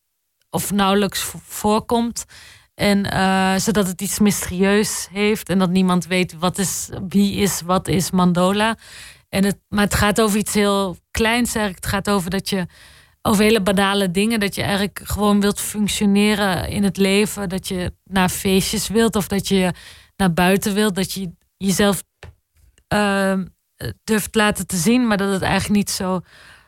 [0.50, 2.26] of nauwelijks vo- voorkomt.
[2.74, 7.62] En eh, zodat het iets mysterieus heeft en dat niemand weet wat is, wie is,
[7.62, 8.78] wat is Mandola.
[9.36, 11.86] En het, maar het gaat over iets heel kleins eigenlijk.
[11.86, 12.66] Het gaat over dat je
[13.22, 14.40] over hele banale dingen.
[14.40, 17.50] Dat je eigenlijk gewoon wilt functioneren in het leven.
[17.50, 19.74] Dat je naar feestjes wilt of dat je
[20.16, 20.96] naar buiten wilt.
[20.96, 22.04] Dat je jezelf
[22.88, 23.46] ehm,
[24.04, 26.22] durft laten te zien, maar dat het eigenlijk niet zo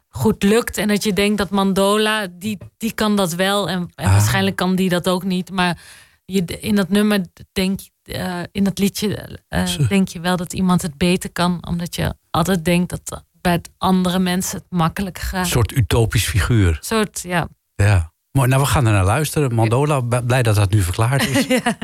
[0.07, 0.77] goed lukt.
[0.77, 3.69] En dat je denkt dat Mandola, die, die kan dat wel.
[3.69, 4.11] En, en Ah.
[4.11, 5.51] waarschijnlijk kan die dat ook niet.
[5.51, 5.81] Maar
[6.25, 10.81] je, in dat nummer denk eh, in dat liedje eh, denk je wel dat iemand
[10.81, 11.67] het beter kan.
[11.67, 15.39] Omdat je altijd denkt dat bij andere mensen het makkelijk gaat.
[15.39, 16.67] Een soort utopisch figuur.
[16.67, 17.47] Een soort, ja.
[17.75, 18.11] Ja.
[18.31, 19.53] Mooi, nou we gaan er naar luisteren.
[19.53, 21.45] Mandola, blij dat dat nu verklaard is.
[21.63, 21.77] ja.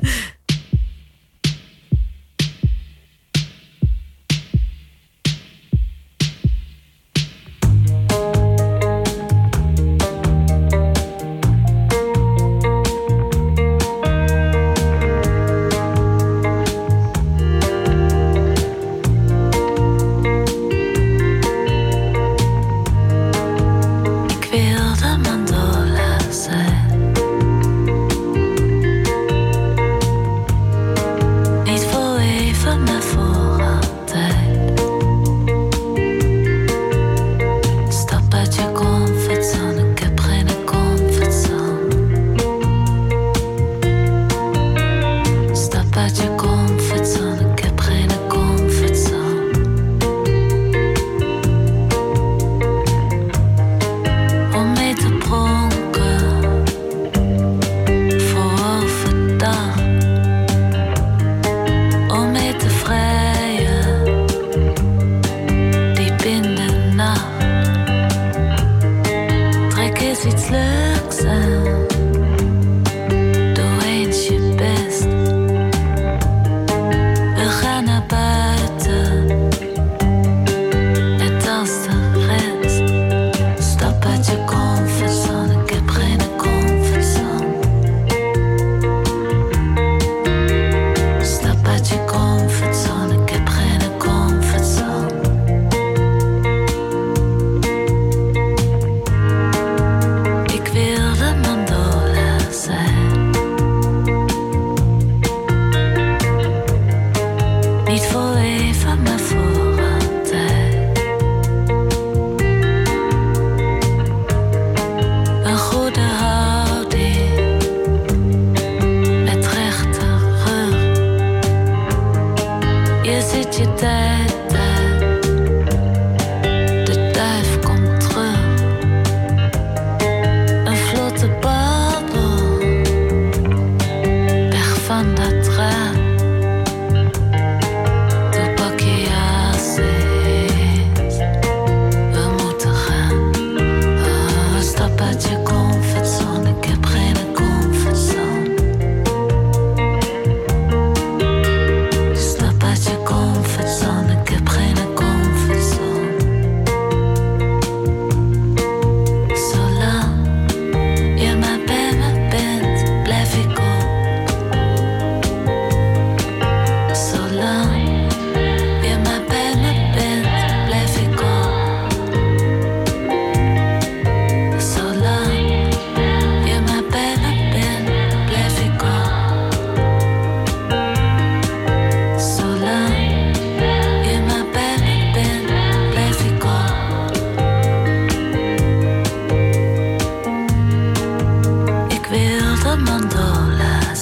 [192.77, 193.93] Mandola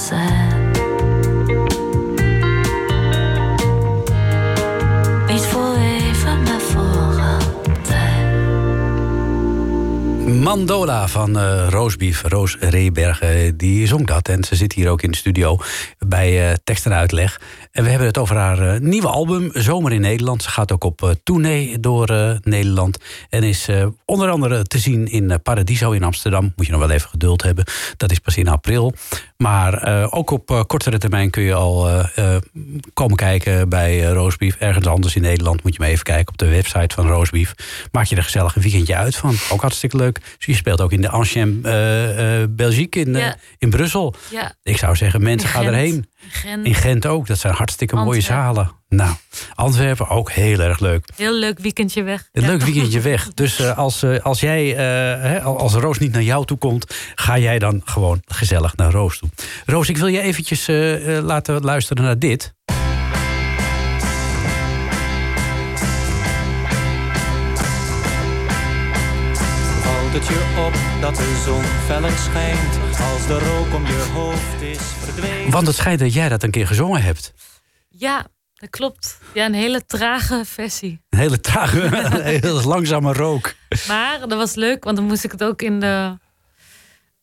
[5.40, 6.92] voor even, maar voor.
[10.34, 14.28] Mandola van eh Roosbief, Roos Rebergen, die zong dat.
[14.28, 15.58] En ze zit hier ook in de studio
[16.00, 17.42] bij eh tekst en uitleg.
[17.72, 20.44] En we hebben het over haar eh, nieuwe album, Zomer in Nederland.
[20.44, 22.98] Ze gaat ook op eh, tournee door eh, Nederland.
[23.30, 23.70] En is
[24.06, 26.54] onder andere te zien in Paradiso in Amsterdam.
[26.56, 27.66] Moet je nog wel even geduld hebben.
[27.98, 28.94] Dat is pas in april.
[29.38, 32.06] Maar ook op kortere termijn kun je al
[32.94, 34.56] komen kijken bij Roosbief.
[34.56, 37.54] Ergens anders in Nederland moet je maar even kijken op de website van Roosbief.
[37.92, 39.36] Maak je er gezellig een weekendje uit van.
[39.52, 40.20] Ook hartstikke leuk.
[40.38, 41.62] Dus je speelt ook in de Ancien
[42.50, 43.36] Belgique in, Ja.
[43.58, 44.14] in Brussel.
[44.32, 46.06] Ja, Ik zou zeggen, mensen gaan erheen.
[46.24, 46.66] In Gent.
[46.66, 47.28] In Gent ook.
[47.28, 48.72] Dat zijn hartstikke mooie zalen.
[48.90, 49.16] Nou,
[49.56, 51.06] Antwerpen ook heel erg leuk.
[51.16, 52.30] Heel leuk weekendje weg.
[52.32, 52.48] Een Ja.
[52.48, 53.34] leuk weekendje weg.
[53.34, 54.78] Dus eh, als, eh, als jij, eh,
[55.22, 59.18] hè, als Roos niet naar jou toe komt, ga jij dan gewoon gezellig naar Roos
[59.18, 59.30] toe.
[59.66, 60.68] Roos, ik wil je eventjes
[61.24, 62.54] laten luisteren naar dit.
[69.84, 74.62] Valt het je op dat de zon feller schijnt als de rook om je hoofd
[74.62, 75.52] is verdwenen?
[75.52, 77.34] Want het schijnt dat jij dat een keer gezongen hebt.
[77.90, 79.20] Ja, dat klopt.
[79.34, 81.02] Ja, een hele trage versie.
[81.10, 83.54] Een hele trage, een heel langzame rook.
[83.88, 86.18] Maar dat was leuk, want dan moest ik het ook in de.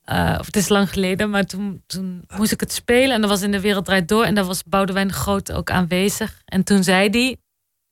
[0.04, 3.30] eh, of het is lang geleden, maar toen, toen moest ik het spelen en dat
[3.30, 6.40] was in de wereld draait door en daar was Boudewijn de Groot ook aanwezig.
[6.44, 7.36] En toen zei hij,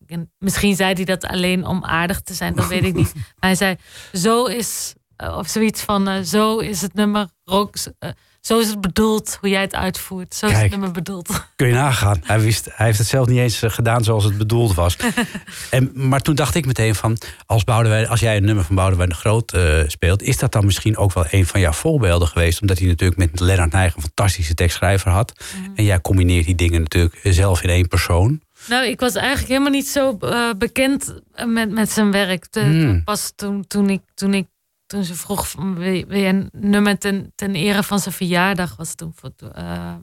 [0.07, 3.12] en misschien zei hij dat alleen om aardig te zijn, dat weet ik niet.
[3.14, 3.76] Maar hij zei:
[4.12, 7.75] Zo is, eh, of zoiets van: eh, Zo is het nummer rook.
[7.99, 8.11] eh,
[8.41, 10.35] zo is het bedoeld, hoe jij het uitvoert.
[10.35, 11.29] Zo is het nummer bedoeld.
[11.57, 12.21] Kun je nagaan.
[12.25, 14.97] Hij, wist, hij heeft het zelf niet eens gedaan zoals het bedoeld was.
[15.71, 17.17] en, maar toen dacht ik meteen van...
[17.47, 19.57] Als, Boudewijn, als jij een nummer van Boudewijn de Groot
[19.87, 20.23] speelt...
[20.23, 22.61] is dat dan misschien ook wel een van jouw voorbeelden geweest?
[22.61, 25.33] Omdat hij natuurlijk met Lennart Nijg een fantastische tekstschrijver had.
[25.75, 28.41] En jij combineert die dingen natuurlijk zelf in één persoon.
[28.69, 30.19] Nou, ik was eigenlijk helemaal niet zo
[30.59, 31.14] bekend
[31.47, 32.53] met, met zijn werk.
[32.53, 33.05] De- Hmm.
[33.05, 34.47] Pas toen, toen, ik, toen, ik,
[34.87, 39.12] toen ze vroeg, wil, je- een nummer ten, ten ere van zijn verjaardag, was toen
[39.14, 39.97] voor, ehm,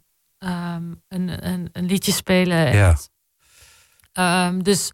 [1.07, 2.65] een, een, een liedje spelen.
[2.67, 2.95] En, Ja.
[4.13, 4.91] ehm, dus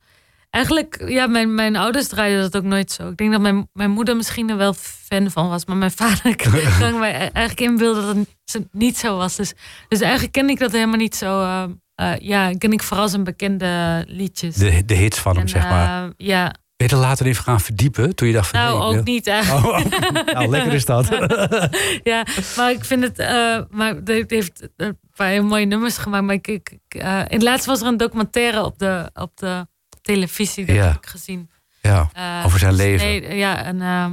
[0.50, 3.10] eigenlijk, ja, mijn, mijn ouders draaiden dat ook nooit zo.
[3.10, 6.36] Ik denk dat mijn, mijn moeder misschien er wel fan van was, maar mijn vader
[6.80, 9.36] kan mij eigenlijk inbeelden dat het niet zo was.
[9.36, 9.54] Dus,
[9.88, 11.42] dus eigenlijk ken ik dat helemaal niet zo.
[11.42, 11.64] eh,
[11.96, 14.56] eh, ja, ken ik vooral zijn bekende liedjes.
[14.56, 16.10] De, de hits van hem, zeg maar.
[16.18, 18.16] ja, Ben je er later even gaan verdiepen?
[18.16, 18.60] Toen je dacht van...
[18.60, 19.66] nou ik ook niet eigenlijk.
[19.66, 19.86] Oh,
[20.26, 20.34] oh.
[20.34, 21.08] nou, lekker is dat.
[22.04, 22.26] ja,
[22.58, 23.20] maar ik vind het.
[23.20, 26.24] eh maar het heeft een paar hele mooie nummers gemaakt.
[26.26, 29.68] Maar ik, ik, eh, in het laatst was er een documentaire op de, op de
[30.02, 30.66] televisie.
[30.66, 30.86] Dat Ja.
[30.86, 31.50] heb ik gezien.
[31.82, 33.08] ja, Eh, over zijn dus leven.
[33.08, 34.12] nee, ja, en, ehm,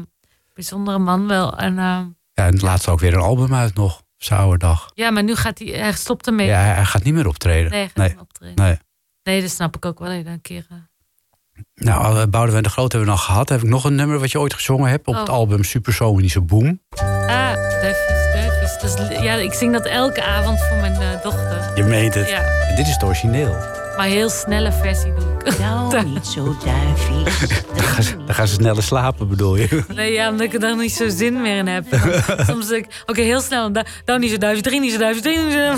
[0.54, 1.56] bijzondere man wel.
[1.58, 1.84] En, eh,
[2.32, 4.02] Ja, en het laatst ook weer een album uit nog.
[4.16, 4.90] Zouwerdag.
[4.94, 6.46] ja, maar nu gaat hij, hij stopt ermee.
[6.46, 7.70] Ja, hij, gaat niet meer optreden.
[7.70, 8.08] Nee, hij gaat nee.
[8.08, 8.64] niet optreden.
[8.64, 8.76] nee.
[9.22, 10.10] Nee, dat snap ik ook wel.
[10.10, 10.66] Een keer.
[11.74, 13.48] Nou, eh, Boudewijn de Groot hebben we nog gehad.
[13.48, 15.20] Heb ik nog een nummer wat je ooit gezongen hebt op Oh.
[15.20, 16.80] het album Supersonische Boom.
[17.26, 19.22] Ah, duifjes, duifjes.
[19.22, 21.70] Ja, ik zing dat elke avond voor mijn eh, dochter.
[21.74, 22.28] Je meent het.
[22.28, 22.42] Ja,
[22.76, 23.57] Dit is het origineel.
[23.96, 25.59] maar heel snelle versie doe ik.
[25.59, 27.48] Nou, niet zo duifjes.
[27.76, 29.84] Dan gaan ze, dan gaan ze sneller slapen, bedoel je?
[29.94, 31.84] Nee, ja, omdat ik er dan niet zo zin meer in heb.
[32.46, 33.72] Soms denk ik, oké, heel snel.
[33.72, 35.74] Da- Dan niet zo duizend, drie niet zo duizend, drie niet zo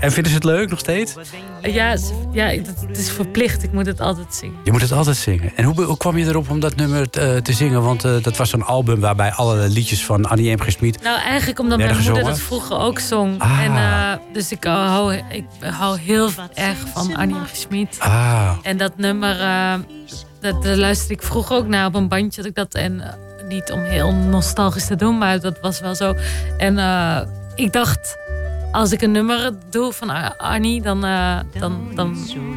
[0.00, 1.14] En vinden ze het leuk nog steeds?
[1.62, 3.62] Ja, het- ja het, is verplicht.
[3.62, 4.56] Ik moet het altijd zingen.
[4.64, 5.52] Je moet het altijd zingen.
[5.56, 7.82] En hoe, hoe kwam je erop om dat nummer te, te zingen?
[7.82, 10.60] Want eh, dat was zo'n album waarbij alle liedjes van Annie M.
[10.60, 10.70] G.
[10.70, 11.02] Schmid...
[11.02, 13.38] Nou, eigenlijk omdat mijn moeder dat vroeger ook zong.
[13.40, 13.60] Ah.
[13.64, 17.44] En, eh, dus ik, eh, hou, ik hou heel erg van Annie M.
[17.44, 17.56] G.
[17.56, 17.96] Schmid.
[17.98, 19.74] Ah, En dat nummer, eh,
[20.40, 22.40] dat, daar luisterde ik vroeger ook naar op een bandje.
[22.42, 23.08] Dat ik dat, en eh,
[23.48, 26.14] niet om heel nostalgisch te doen, maar dat was wel zo.
[26.58, 27.20] En eh,
[27.54, 28.16] ik dacht,
[28.72, 32.16] als ik een nummer doe van Ar- Annie, dan, eh, dan, dan,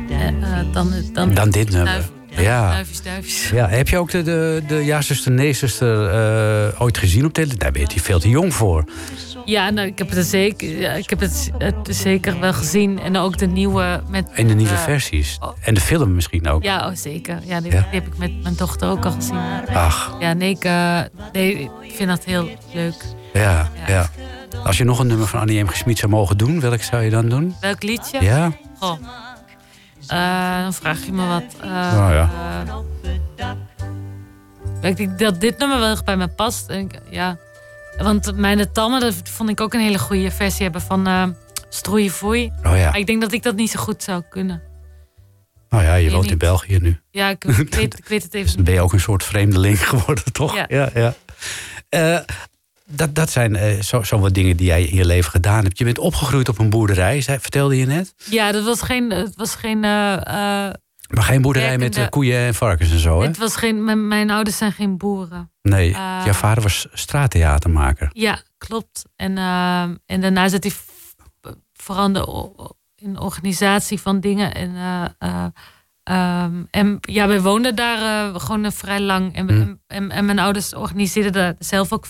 [0.10, 0.34] eh, eh,
[0.74, 1.92] dan, dan, dan dit nummer.
[1.94, 2.12] duif-
[2.46, 2.70] Ja.
[2.72, 3.50] duifjes, duifjes.
[3.50, 5.98] Ja, heb je ook de, de, de Ja-zuster, Nee-zuster
[6.82, 7.60] ooit gezien op televisie?
[7.60, 8.84] Daar ben je veel te jong voor.
[9.46, 13.00] Ja, nou, ik heb het zeker, ja, ik heb het, het zeker wel gezien.
[13.00, 14.28] En ook de nieuwe met.
[14.36, 15.38] In de nieuwe versies.
[15.42, 15.50] oh.
[15.62, 16.64] En de film misschien ook.
[16.64, 17.40] Ja, oh, zeker.
[17.46, 17.78] Ja, die, Ja?
[17.92, 19.38] die heb ik met mijn dochter ook al gezien.
[19.74, 20.64] Ach, Ja, nee, ik,
[21.34, 22.96] nee, ik vind dat heel leuk.
[23.34, 24.10] ja, ja.
[24.64, 25.68] Als je nog een nummer van Annie M.
[25.68, 25.76] G.
[25.76, 27.56] Schmid zou mogen doen, welk zou je dan doen?
[27.62, 28.22] Welk liedje?
[28.22, 28.52] Ja?
[28.80, 28.98] Goh.
[30.08, 31.44] Eh, dan vraag je me wat.
[31.70, 32.30] Nou ja.
[34.82, 36.70] eh, ik denk dat dit nummer wel erg bij me past.
[36.70, 37.38] En ik- ja.
[37.98, 41.36] Want Mijn Tammen, dat vond ik ook een hele goede versie hebben van
[41.70, 42.52] Stroeien Foei.
[42.64, 42.90] Oh ja.
[42.90, 44.62] Maar ik denk dat ik dat niet zo goed zou kunnen.
[45.70, 46.38] Nou ja, je woont in.
[46.38, 47.00] België nu.
[47.12, 49.24] Ja, ik, ik weet, ik weet het Dus even dan ben je ook een soort
[49.24, 50.56] vreemdeling geworden, toch?
[50.56, 50.66] Ja.
[50.70, 51.14] ja, ja.
[52.86, 55.78] Dat, dat zijn eh, zo, zo wat dingen die jij in je leven gedaan hebt.
[55.78, 58.14] Je bent opgegroeid op een boerderij, zei, vertelde je net.
[58.30, 59.10] Ja, dat was geen.
[59.12, 59.84] Het was geen.
[59.84, 60.74] eh, eh,
[61.10, 63.28] Maar geen boerderij met koeien en varkens en zo, hè?
[63.28, 63.84] het was geen.
[63.84, 65.52] Mijn, mijn ouders zijn geen boeren.
[65.62, 68.10] Nee, eh, jouw vader was straattheatermaker.
[68.14, 69.04] Ja, klopt.
[69.16, 69.38] En,
[70.06, 70.74] en daarna zit hij
[71.74, 72.14] vooral in
[73.14, 74.54] de, organisatie van dingen.
[74.54, 75.46] En, eh, eh,
[76.04, 79.36] ehm, en ja, wij woonden daar gewoon vrij lang.
[79.36, 79.82] En, Hmm.
[79.88, 82.06] en, en mijn ouders organiseerden daar zelf ook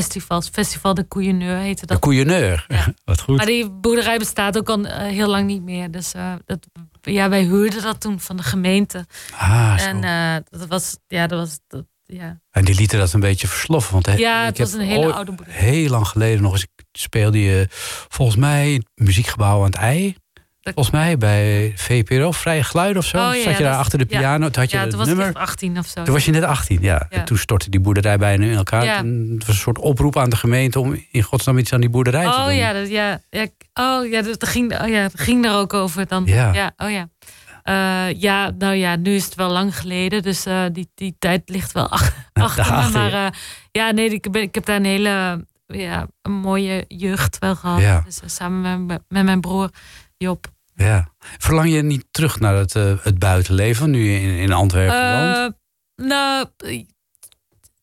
[0.00, 0.48] festivals.
[0.48, 1.98] Festival de Koeieneur heette De dat.
[1.98, 2.64] koeieneur.
[2.68, 2.94] Ja.
[3.04, 3.36] Wat goed.
[3.36, 5.90] Maar die boerderij bestaat ook al eh, heel lang niet meer.
[5.90, 6.66] Dus eh, dat,
[7.00, 9.06] ja, wij huurden dat toen van de gemeente.
[9.32, 9.86] Ah, zo.
[9.86, 12.40] En eh, dat was, ja, dat was, dat, ja.
[12.50, 13.92] En die lieten dat een beetje versloffen.
[13.92, 15.60] Want Ja, het was een hele oude boerderij.
[15.60, 17.66] Heel lang geleden nog eens speelde je
[18.08, 20.16] volgens mij muziekgebouw aan het ei.
[20.72, 23.28] Volgens mij bij VPRO, Vrije Geluiden of zo.
[23.28, 25.26] Oh, ja, Zat je daar achter de piano, toen had je Ja, het was nummer.
[25.26, 26.02] echt 18 of zo.
[26.02, 27.06] Toen was je net 18, ja.
[27.10, 28.82] En toen stortte die boerderij bijna in elkaar.
[28.86, 31.90] En Het was een soort oproep aan de gemeente om in godsnaam iets aan die
[31.90, 32.54] boerderij te Oh doen.
[32.54, 36.06] ja, dat, ja, ja, oh ja, dat ging, oh ja, dat ging er ook over
[36.06, 36.22] dan.
[36.26, 36.72] Ja.
[36.76, 37.08] oh ja.
[37.62, 41.42] Eh, ja, nou ja, nu is het wel lang geleden, dus eh, die, die tijd
[41.48, 42.88] ligt wel ach- achter me.
[42.98, 43.26] Maar ja.
[43.26, 43.32] eh,
[43.70, 47.80] ja, nee, ik, ben, ik heb daar een hele ja, een mooie jeugd wel gehad.
[47.80, 48.02] Ja.
[48.04, 49.70] Dus, samen met, met mijn broer
[50.16, 50.52] Job.
[50.74, 51.08] Ja.
[51.38, 55.36] Verlang je niet terug naar het, eh, het buitenleven, nu je in, in Antwerpen woont?
[55.36, 56.46] Eh, nou,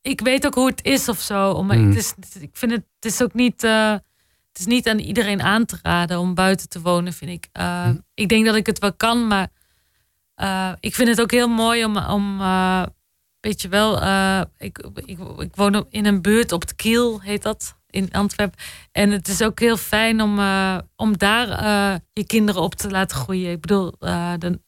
[0.02, 1.52] ik weet ook hoe het is of zo.
[1.52, 1.88] Om, Hmm.
[1.88, 3.92] het is, ik vind het, het is ook niet, eh,
[4.48, 7.48] het is niet aan iedereen aan te raden om buiten te wonen, vind ik.
[7.54, 8.06] Hmm.
[8.14, 9.50] Ik denk dat ik het wel kan, maar
[10.80, 12.38] ik vind het ook heel mooi om, om
[13.40, 13.96] weet je wel,
[14.58, 18.60] ik, ik, ik woon in een buurt op het Kiel, heet dat, in Antwerpen.
[18.92, 22.90] En het is ook heel fijn om, eh, om daar eh, je kinderen op te
[22.90, 23.52] laten groeien.
[23.52, 24.60] Ik bedoel, eh, de,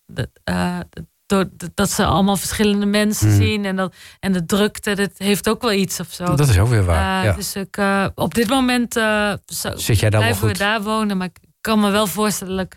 [1.25, 3.37] door, de- dat ze allemaal verschillende mensen Hmm.
[3.37, 6.35] zien en, dat, en de drukte, dat heeft ook wel iets of zo.
[6.35, 7.23] Dat is ook weer waar.
[7.25, 7.33] Ja.
[7.33, 7.77] Dus ik,
[8.15, 8.93] op dit moment
[9.45, 11.17] zo- Zit jij daar blijven we daar wonen.
[11.17, 12.67] Maar ik kan me wel voorstellen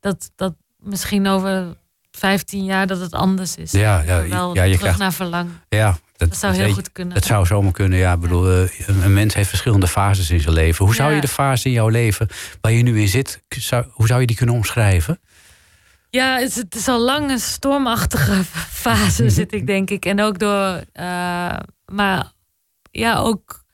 [0.00, 1.76] dat- dat, misschien over
[2.10, 3.70] 15 jaar dat het anders is.
[3.72, 5.50] Ja, ja, wel ja, je terug krijgt- naar verlang.
[5.68, 5.98] Ja,
[6.28, 7.14] Dat zou heel weet- goed kunnen.
[7.14, 8.12] Dat zou zomaar kunnen, ja.
[8.12, 10.84] Ik bedoel, eh, een, een mens heeft verschillende fases in zijn leven.
[10.84, 12.28] Hoe zou je de fase in jouw leven
[12.60, 15.20] waar je nu in zit, zou, hoe zou je die kunnen omschrijven?
[16.10, 18.44] Ja, het is, het is al lang een stormachtige
[18.84, 20.04] fase, zit ik denk ik.
[20.04, 21.56] En ook door, eh,
[21.92, 22.32] maar
[22.90, 23.64] ja, ook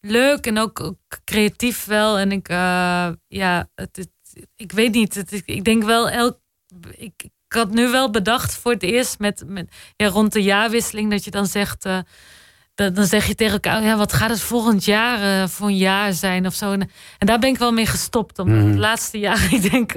[0.00, 2.18] leuk en ook, ook creatief wel.
[2.18, 4.10] En ik, eh, ja, het, het-
[4.56, 5.14] ik weet niet.
[5.14, 6.38] Het, ik denk wel elk.
[6.96, 7.12] Ik,
[7.48, 11.24] ik had nu wel bedacht voor het eerst met, met ja, rond de jaarwisseling dat
[11.24, 11.84] je dan zegt.
[11.84, 11.98] eh,
[12.74, 15.76] dan, dan zeg je tegen elkaar, ja, wat gaat het volgend jaar eh, voor een
[15.76, 16.72] jaar zijn of zo.
[16.72, 16.80] En,
[17.18, 18.38] en daar ben ik wel mee gestopt.
[18.38, 18.68] Omdat Mhm.
[18.68, 19.92] het laatste jaar, ik denk,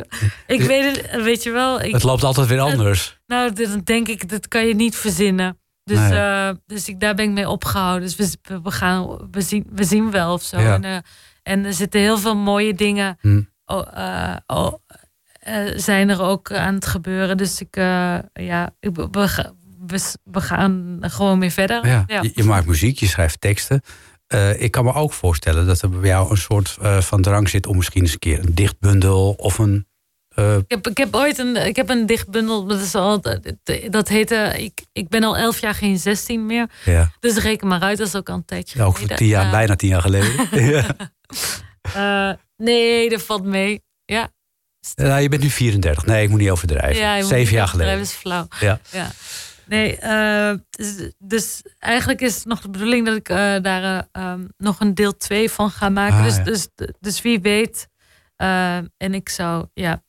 [0.47, 1.81] ik weet het, weet je wel.
[1.81, 3.19] Ik, Het loopt altijd weer anders.
[3.27, 5.57] nou, dan denk ik, dat kan je niet verzinnen.
[5.83, 6.19] Dus, Nee.
[6.19, 8.01] eh, dus ik, daar ben ik mee opgehouden.
[8.01, 10.59] Dus we, we, gaan, we, zien, we zien wel of zo.
[10.59, 10.79] Ja.
[10.81, 11.03] En,
[11.43, 13.17] en er zitten heel veel mooie dingen.
[13.21, 13.41] Hm.
[15.39, 17.37] Eh, zijn er ook aan het gebeuren.
[17.37, 19.53] Dus ik, eh, ja, ik, we, ga-
[19.87, 21.87] we, we gaan gewoon mee verder.
[21.87, 22.03] Ja.
[22.07, 22.21] Ja.
[22.21, 23.81] Je, je maakt muziek, je schrijft teksten.
[24.27, 27.67] Eh, ik kan me ook voorstellen dat er bij jou een soort van drang zit
[27.67, 29.87] om misschien eens een keer een dichtbundel of een.
[30.35, 33.21] Ik heb, ik heb ooit een, ik heb een dichtbundel, dat, is al,
[33.89, 36.69] dat, heette, ik, ik ben al elf jaar geen 16 meer.
[36.85, 39.75] ja, Dus reken maar uit, dat is ook al een tijdje ook tien jaar, bijna
[39.75, 40.31] tien jaar geleden.
[42.57, 43.81] nee, dat valt mee.
[44.05, 44.29] Ja,
[44.95, 46.05] Nou, je bent nu 34.
[46.05, 47.01] Nee, ik moet niet overdrijven.
[47.01, 47.99] ja Zeven jaar geleden.
[47.99, 48.47] is flauw.
[48.59, 48.79] Ja.
[48.91, 49.11] Ja.
[49.65, 54.23] Nee, eh, dus, dus eigenlijk is het nog de bedoeling dat ik eh, daar eh,
[54.23, 56.17] ehm, nog een deel 2 van ga maken.
[56.17, 56.43] Ah, dus, ja.
[56.43, 56.67] dus,
[56.99, 57.87] dus wie weet.
[58.97, 60.03] en ik zou, ja,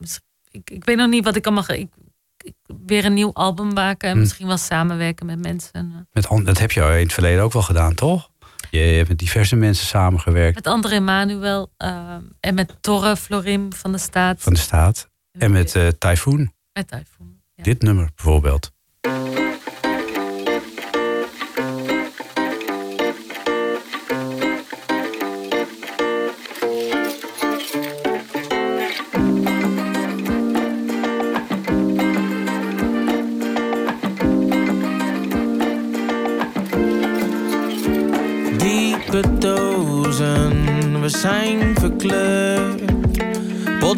[0.51, 1.73] ik, ik weet nog niet wat ik allemaal ga.
[1.73, 1.89] Ik,
[2.37, 2.55] ik,
[2.87, 4.21] weer een nieuw album maken en Hm.
[4.21, 5.73] misschien wel samenwerken met mensen.
[5.73, 8.30] En, Met, dat heb je in het verleden ook wel gedaan, toch?
[8.71, 13.93] Je hebt met diverse mensen samengewerkt met André Manuel eh, en met Torre Florim van
[13.93, 14.43] de Staat.
[14.43, 15.09] van de staat.
[15.39, 16.53] En met eh Typhoon.
[16.73, 17.41] met Typhoon.
[17.55, 17.63] Ja.
[17.63, 18.73] Dit nummer bijvoorbeeld.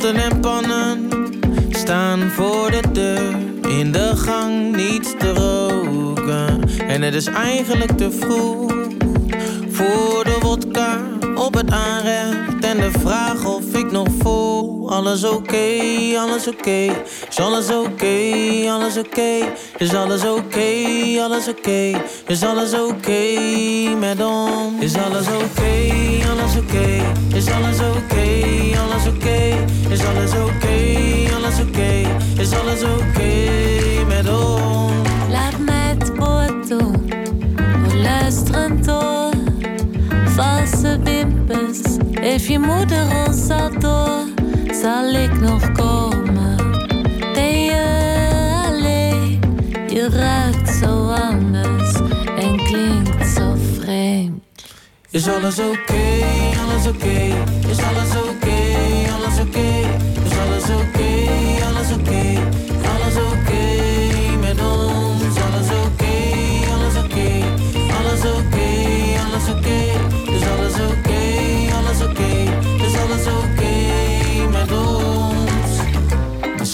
[0.04, 1.08] En pannen
[1.70, 3.34] staan voor de deur.
[3.68, 6.60] In de gang niets te roken.
[6.86, 8.72] En het is eigenlijk te vroeg
[9.68, 11.11] voor de wodka
[11.52, 12.64] op het aanrecht.
[12.64, 14.90] En de vraag of ik nog voel.
[14.90, 15.68] Alles oké,
[16.18, 16.86] alles oké.
[17.28, 18.16] Is alles oké,
[18.70, 19.52] alles oké.
[19.78, 20.72] Is alles oké,
[21.22, 21.90] alles oké.
[22.26, 23.20] Is alles oké
[23.98, 24.82] met ons.
[24.82, 25.72] Is alles oké,
[26.30, 27.02] alles oké.
[27.36, 28.26] Is alles oké,
[28.82, 29.56] alles oké.
[29.90, 30.76] Is alles oké,
[31.34, 31.90] alles oké.
[32.40, 33.30] Is alles oké
[34.08, 35.08] met ons.
[35.30, 37.12] Laat mij het woord doen,
[38.02, 39.30] luisterend door.
[40.34, 40.98] Valse
[41.52, 44.24] wimpers, heeft je moeder ons al door?
[44.82, 46.56] Zal ik nog komen?
[47.32, 47.82] Ben je
[48.66, 49.40] alleen?
[49.88, 51.94] Je ruikt zo anders
[52.38, 54.42] en klinkt zo vreemd.
[55.10, 56.02] Is alles oké,
[56.66, 57.34] alles oké.
[57.68, 58.58] Is alles oké,
[59.16, 59.68] alles oké.
[60.24, 61.01] Is alles oké,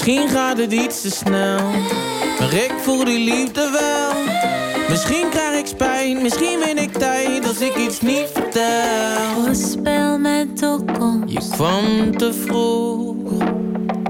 [0.09, 1.59] Misschien gaat het iets te snel.
[2.39, 4.13] Maar ik voel die liefde wel.
[4.89, 9.45] Misschien krijg ik spijt, misschien win ik tijd als ik iets niet vertel.
[9.45, 13.43] Voorspel mijn toekomst, Je kwam te vroeg.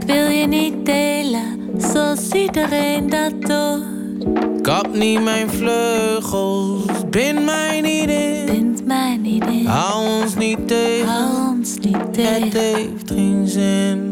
[0.01, 4.63] ik wil je niet delen, zoals iedereen dat doet.
[4.63, 8.47] Kap niet mijn vleugels, bind mij niet in.
[8.47, 12.61] Vindt mij niet in, Hou ons niet tegen, hou ons niet het tegen.
[12.61, 14.08] heeft geen zin.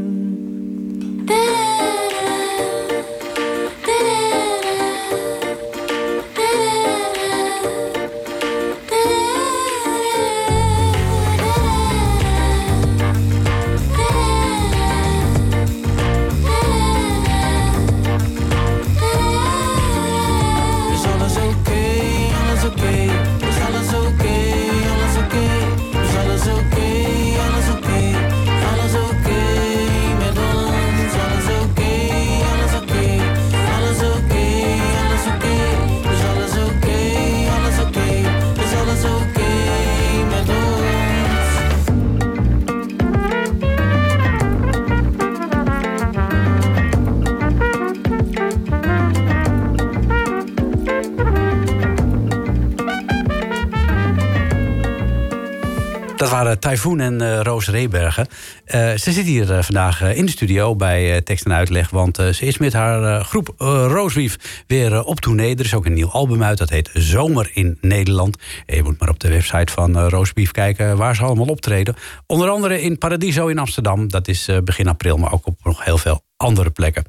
[56.37, 58.27] Waren Typhoon en eh, Roos Rebergen.
[58.65, 61.91] Eh, ze zit hier eh, vandaag in de studio bij Tekst en Uitleg.
[61.91, 65.55] Want ze is met haar groep Rooswief weer op tournee.
[65.57, 66.59] Er is ook een nieuw album uit.
[66.59, 68.37] Dat heet Zomer in Nederland.
[68.67, 71.95] Je moet maar op de website van Rooswief kijken waar ze allemaal optreden.
[72.27, 74.09] Onder andere in Paradiso in Amsterdam.
[74.09, 77.05] Dat is begin april, maar ook op nog heel veel andere plekken.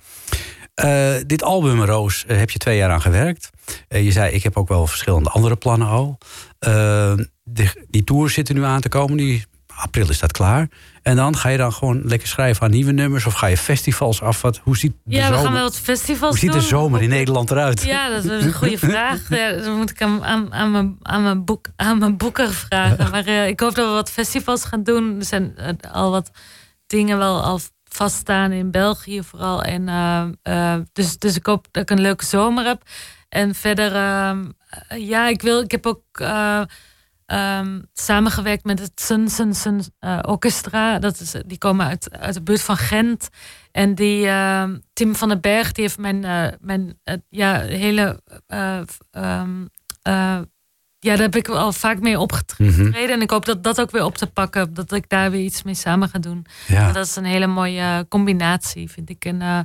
[0.78, 3.49] Eh, dit album, Roos, eh, heb je twee jaar aan gewerkt.
[3.88, 6.17] Eh, je zei, ik heb ook wel verschillende andere plannen al.
[7.43, 9.17] De- die tours zitten nu aan te komen.
[9.17, 10.69] Die april is dat klaar.
[11.01, 13.25] En dan ga je dan gewoon lekker schrijven aan nieuwe nummers...
[13.25, 14.41] of ga je festivals af?
[14.41, 17.01] Wat, hoe ziet de Ja, we zomer, gaan wel wat festivals hoe ziet de zomer
[17.01, 17.84] in Nederland eruit?
[17.84, 19.30] Ja, dat is een goede vraag.
[19.30, 23.09] Ja, dan moet ik aan, aan, aan, mijn, aan, mijn, boek, aan mijn boeker vragen.
[23.11, 25.15] Maar ik hoop dat we wat festivals gaan doen.
[25.19, 25.55] Er zijn
[25.91, 26.32] al wat
[26.88, 27.59] dingen wel al
[27.98, 29.64] vaststaan in België vooral.
[29.64, 32.82] En, eh, eh, dus, dus ik hoop dat ik een leuke zomer heb.
[33.30, 36.62] En verder, ehm, eh, ja, ik, wil, ik heb ook eh,
[37.26, 39.82] ehm, samengewerkt met het Sun Sun Sun
[40.22, 41.00] Orchestra.
[41.00, 43.30] Dat is, die komen uit, uit de buurt van Gent.
[43.72, 46.20] En die ehm, Tim van den Berg, die heeft mijn,
[46.62, 48.22] mijn ja, hele.
[51.00, 52.89] Ja, daar heb ik al vaak mee opgetreden.
[52.89, 53.10] Mhm.
[53.12, 54.74] En ik hoop dat dat ook weer op te pakken.
[54.74, 56.45] Dat ik daar weer iets mee samen ga doen.
[56.68, 56.91] Ja.
[56.91, 59.26] Dat is een hele mooie eh, combinatie, vind ik.
[59.26, 59.60] En, eh,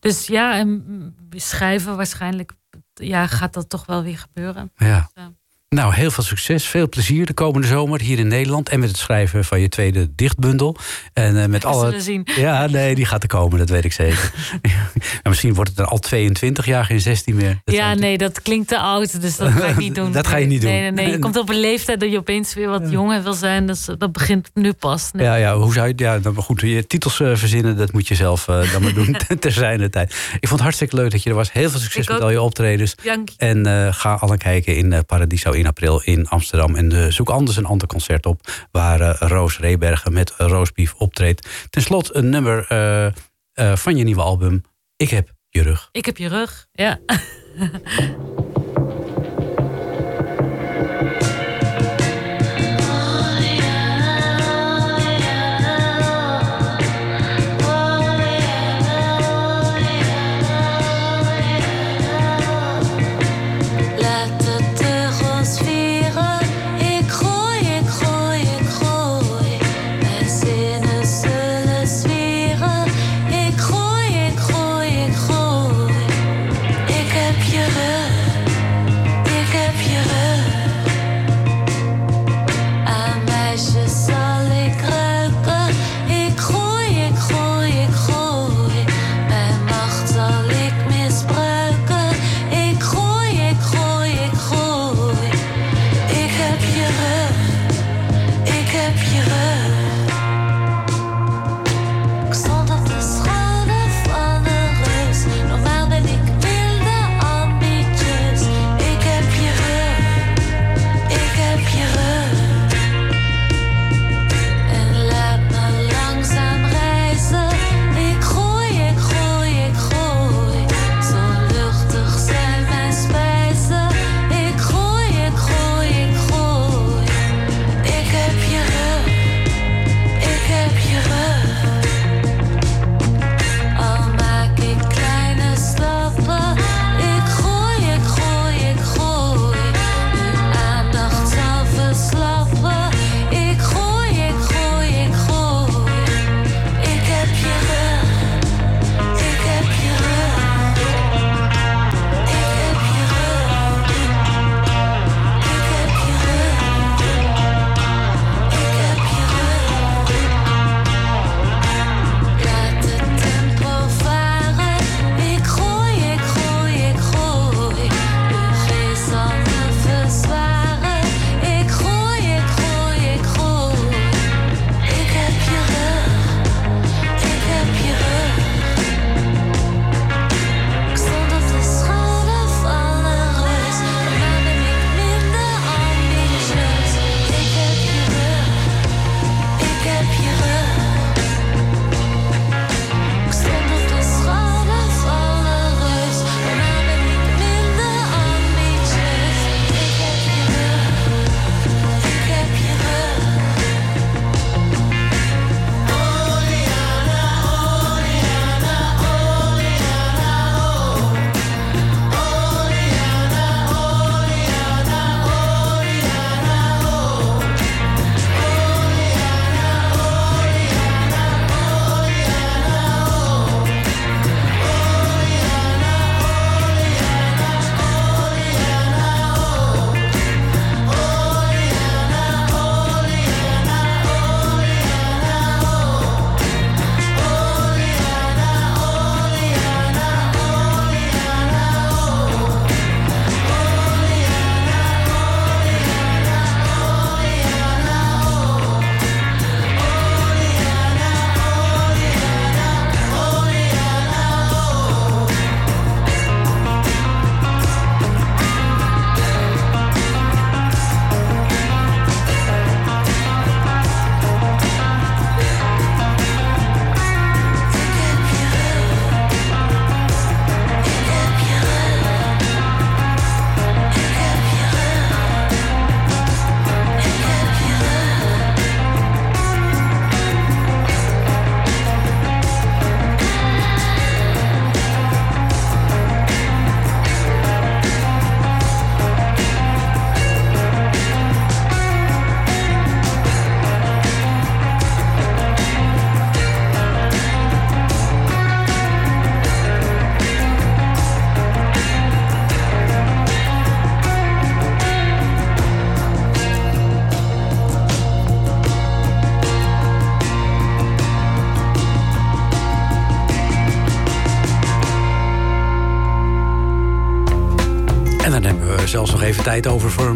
[0.00, 2.52] dus ja, en mm, schrijven waarschijnlijk
[2.94, 4.72] ja, gaat dat toch wel weer gebeuren.
[4.76, 5.10] Ja.
[5.14, 5.32] Ja.
[5.74, 6.64] Nou, heel veel succes.
[6.64, 8.68] Veel plezier de komende zomer hier in Nederland.
[8.68, 10.76] En met het schrijven van je tweede dichtbundel.
[11.12, 12.00] En eh, met alle.
[12.00, 12.26] zien.
[12.36, 14.32] Ja, nee, die gaat er komen, dat weet ik zeker.
[14.62, 17.60] nou, misschien wordt het er al 22 jaar, geen 16 meer.
[17.64, 20.12] Dat ja, nee, dat klinkt te oud, dus dat ga ik niet doen.
[20.12, 20.70] Dat ga je niet doen.
[20.70, 21.10] Nee, nee, nee.
[21.10, 23.66] Je komt op een leeftijd dat je opeens weer wat jonger wil zijn.
[23.66, 25.10] Dus dat begint nu pas.
[25.12, 25.26] Nee.
[25.26, 25.92] Ja, ja, hoe zou je.
[25.96, 28.94] Ja, dan, maar goed, je titels eh, verzinnen, dat moet je zelf eh, dan maar
[28.94, 30.10] doen ter zijner tijd.
[30.10, 31.52] Ik vond het hartstikke leuk dat je er was.
[31.52, 32.22] Heel veel succes Ik met ook.
[32.22, 32.94] al je optredens.
[33.04, 33.34] Dank je.
[33.36, 36.74] En eh, ga alle kijken in eh, Paradiso in april in Amsterdam.
[36.74, 38.40] En eh, zoek anders een ander concert op
[38.70, 41.48] waar eh, Roos Rebergen met Roosbief optreedt.
[41.70, 44.62] Ten slotte een nummer eh, van je nieuwe album.
[44.96, 45.88] Ik heb je rug.
[45.92, 46.66] Ik heb je rug.
[46.72, 46.98] Ja.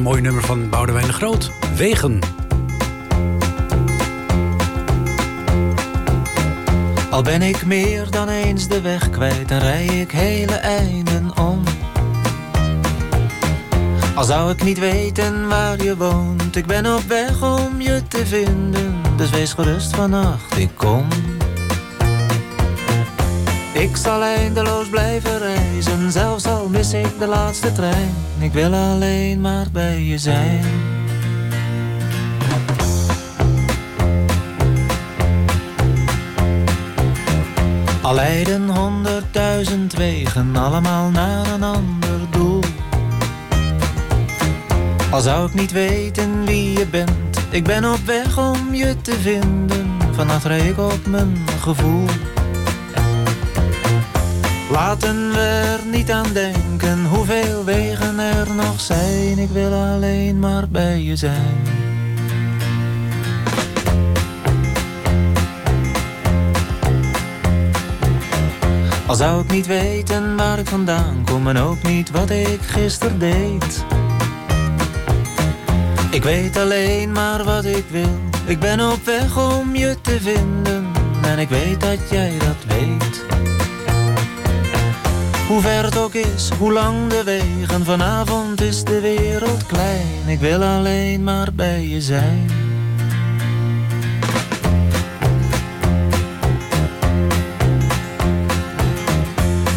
[0.03, 1.51] mooi nummer van Boudewijn de Groot.
[1.77, 2.19] Wegen.
[7.11, 11.63] Al ben ik meer dan eens de weg kwijt, dan rij ik hele einden om.
[14.15, 18.27] Al zou ik niet weten waar je woont, ik ben op weg om je te
[18.27, 18.95] vinden.
[19.17, 21.07] Dus wees gerust vannacht, ik kom.
[23.73, 28.15] Ik zal eindeloos blijven reizen, zelfs al mis ik de laatste trein.
[28.39, 30.65] Ik wil alleen maar bij je zijn.
[38.03, 42.61] Al leiden honderdduizend wegen, allemaal naar een ander doel.
[45.11, 49.13] Al zou ik niet weten wie je bent, ik ben op weg om je te
[49.21, 49.97] vinden.
[50.13, 52.07] Vannacht rij ik op mijn gevoel.
[54.73, 59.39] Laten we er niet aan denken hoeveel wegen er nog zijn.
[59.39, 61.63] Ik wil alleen maar bij je zijn.
[69.07, 73.19] Al zou ik niet weten waar ik vandaan kom en ook niet wat ik gisteren
[73.19, 73.85] deed.
[76.11, 78.19] Ik weet alleen maar wat ik wil.
[78.45, 80.87] Ik ben op weg om je te vinden
[81.23, 83.22] en ik weet dat jij dat weet.
[85.53, 90.27] Hoe ver het ook is, hoe lang de wegen, vanavond is de wereld klein.
[90.27, 92.51] Ik wil alleen maar bij je zijn.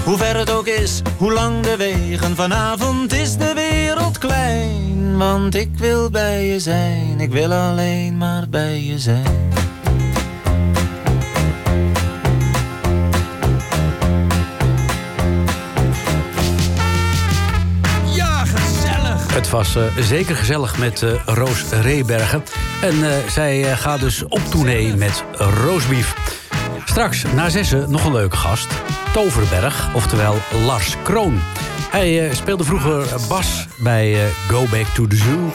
[0.03, 5.17] Hoe ver het ook is, hoe lang de wegen, vanavond is de wereld klein.
[5.17, 9.53] Want ik wil bij je zijn, ik wil alleen maar bij je zijn.
[19.35, 22.43] Het was eh, zeker gezellig met eh, Roos Rebergen.
[22.81, 26.13] En eh, zij gaat dus op tournee met Roosbief.
[26.85, 28.67] Straks, na zessen, nog een leuke gast.
[29.13, 31.39] Toverberg, oftewel Lars Kroon.
[31.91, 34.17] Hij speelde vroeger bas bij
[34.47, 35.53] Go Back to the Zoo.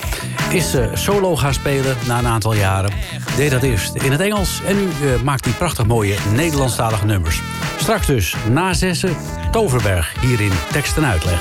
[0.51, 2.93] Is solo gaan spelen na een aantal jaren.
[3.37, 4.61] Deed dat eerst in het Engels.
[4.67, 4.89] En nu
[5.25, 7.43] maakt hij prachtig mooie Nederlandstalige nummers.
[7.79, 9.17] Straks dus, na zessen,
[9.51, 10.21] Toverberg.
[10.21, 11.41] Hier in tekst en uitleg.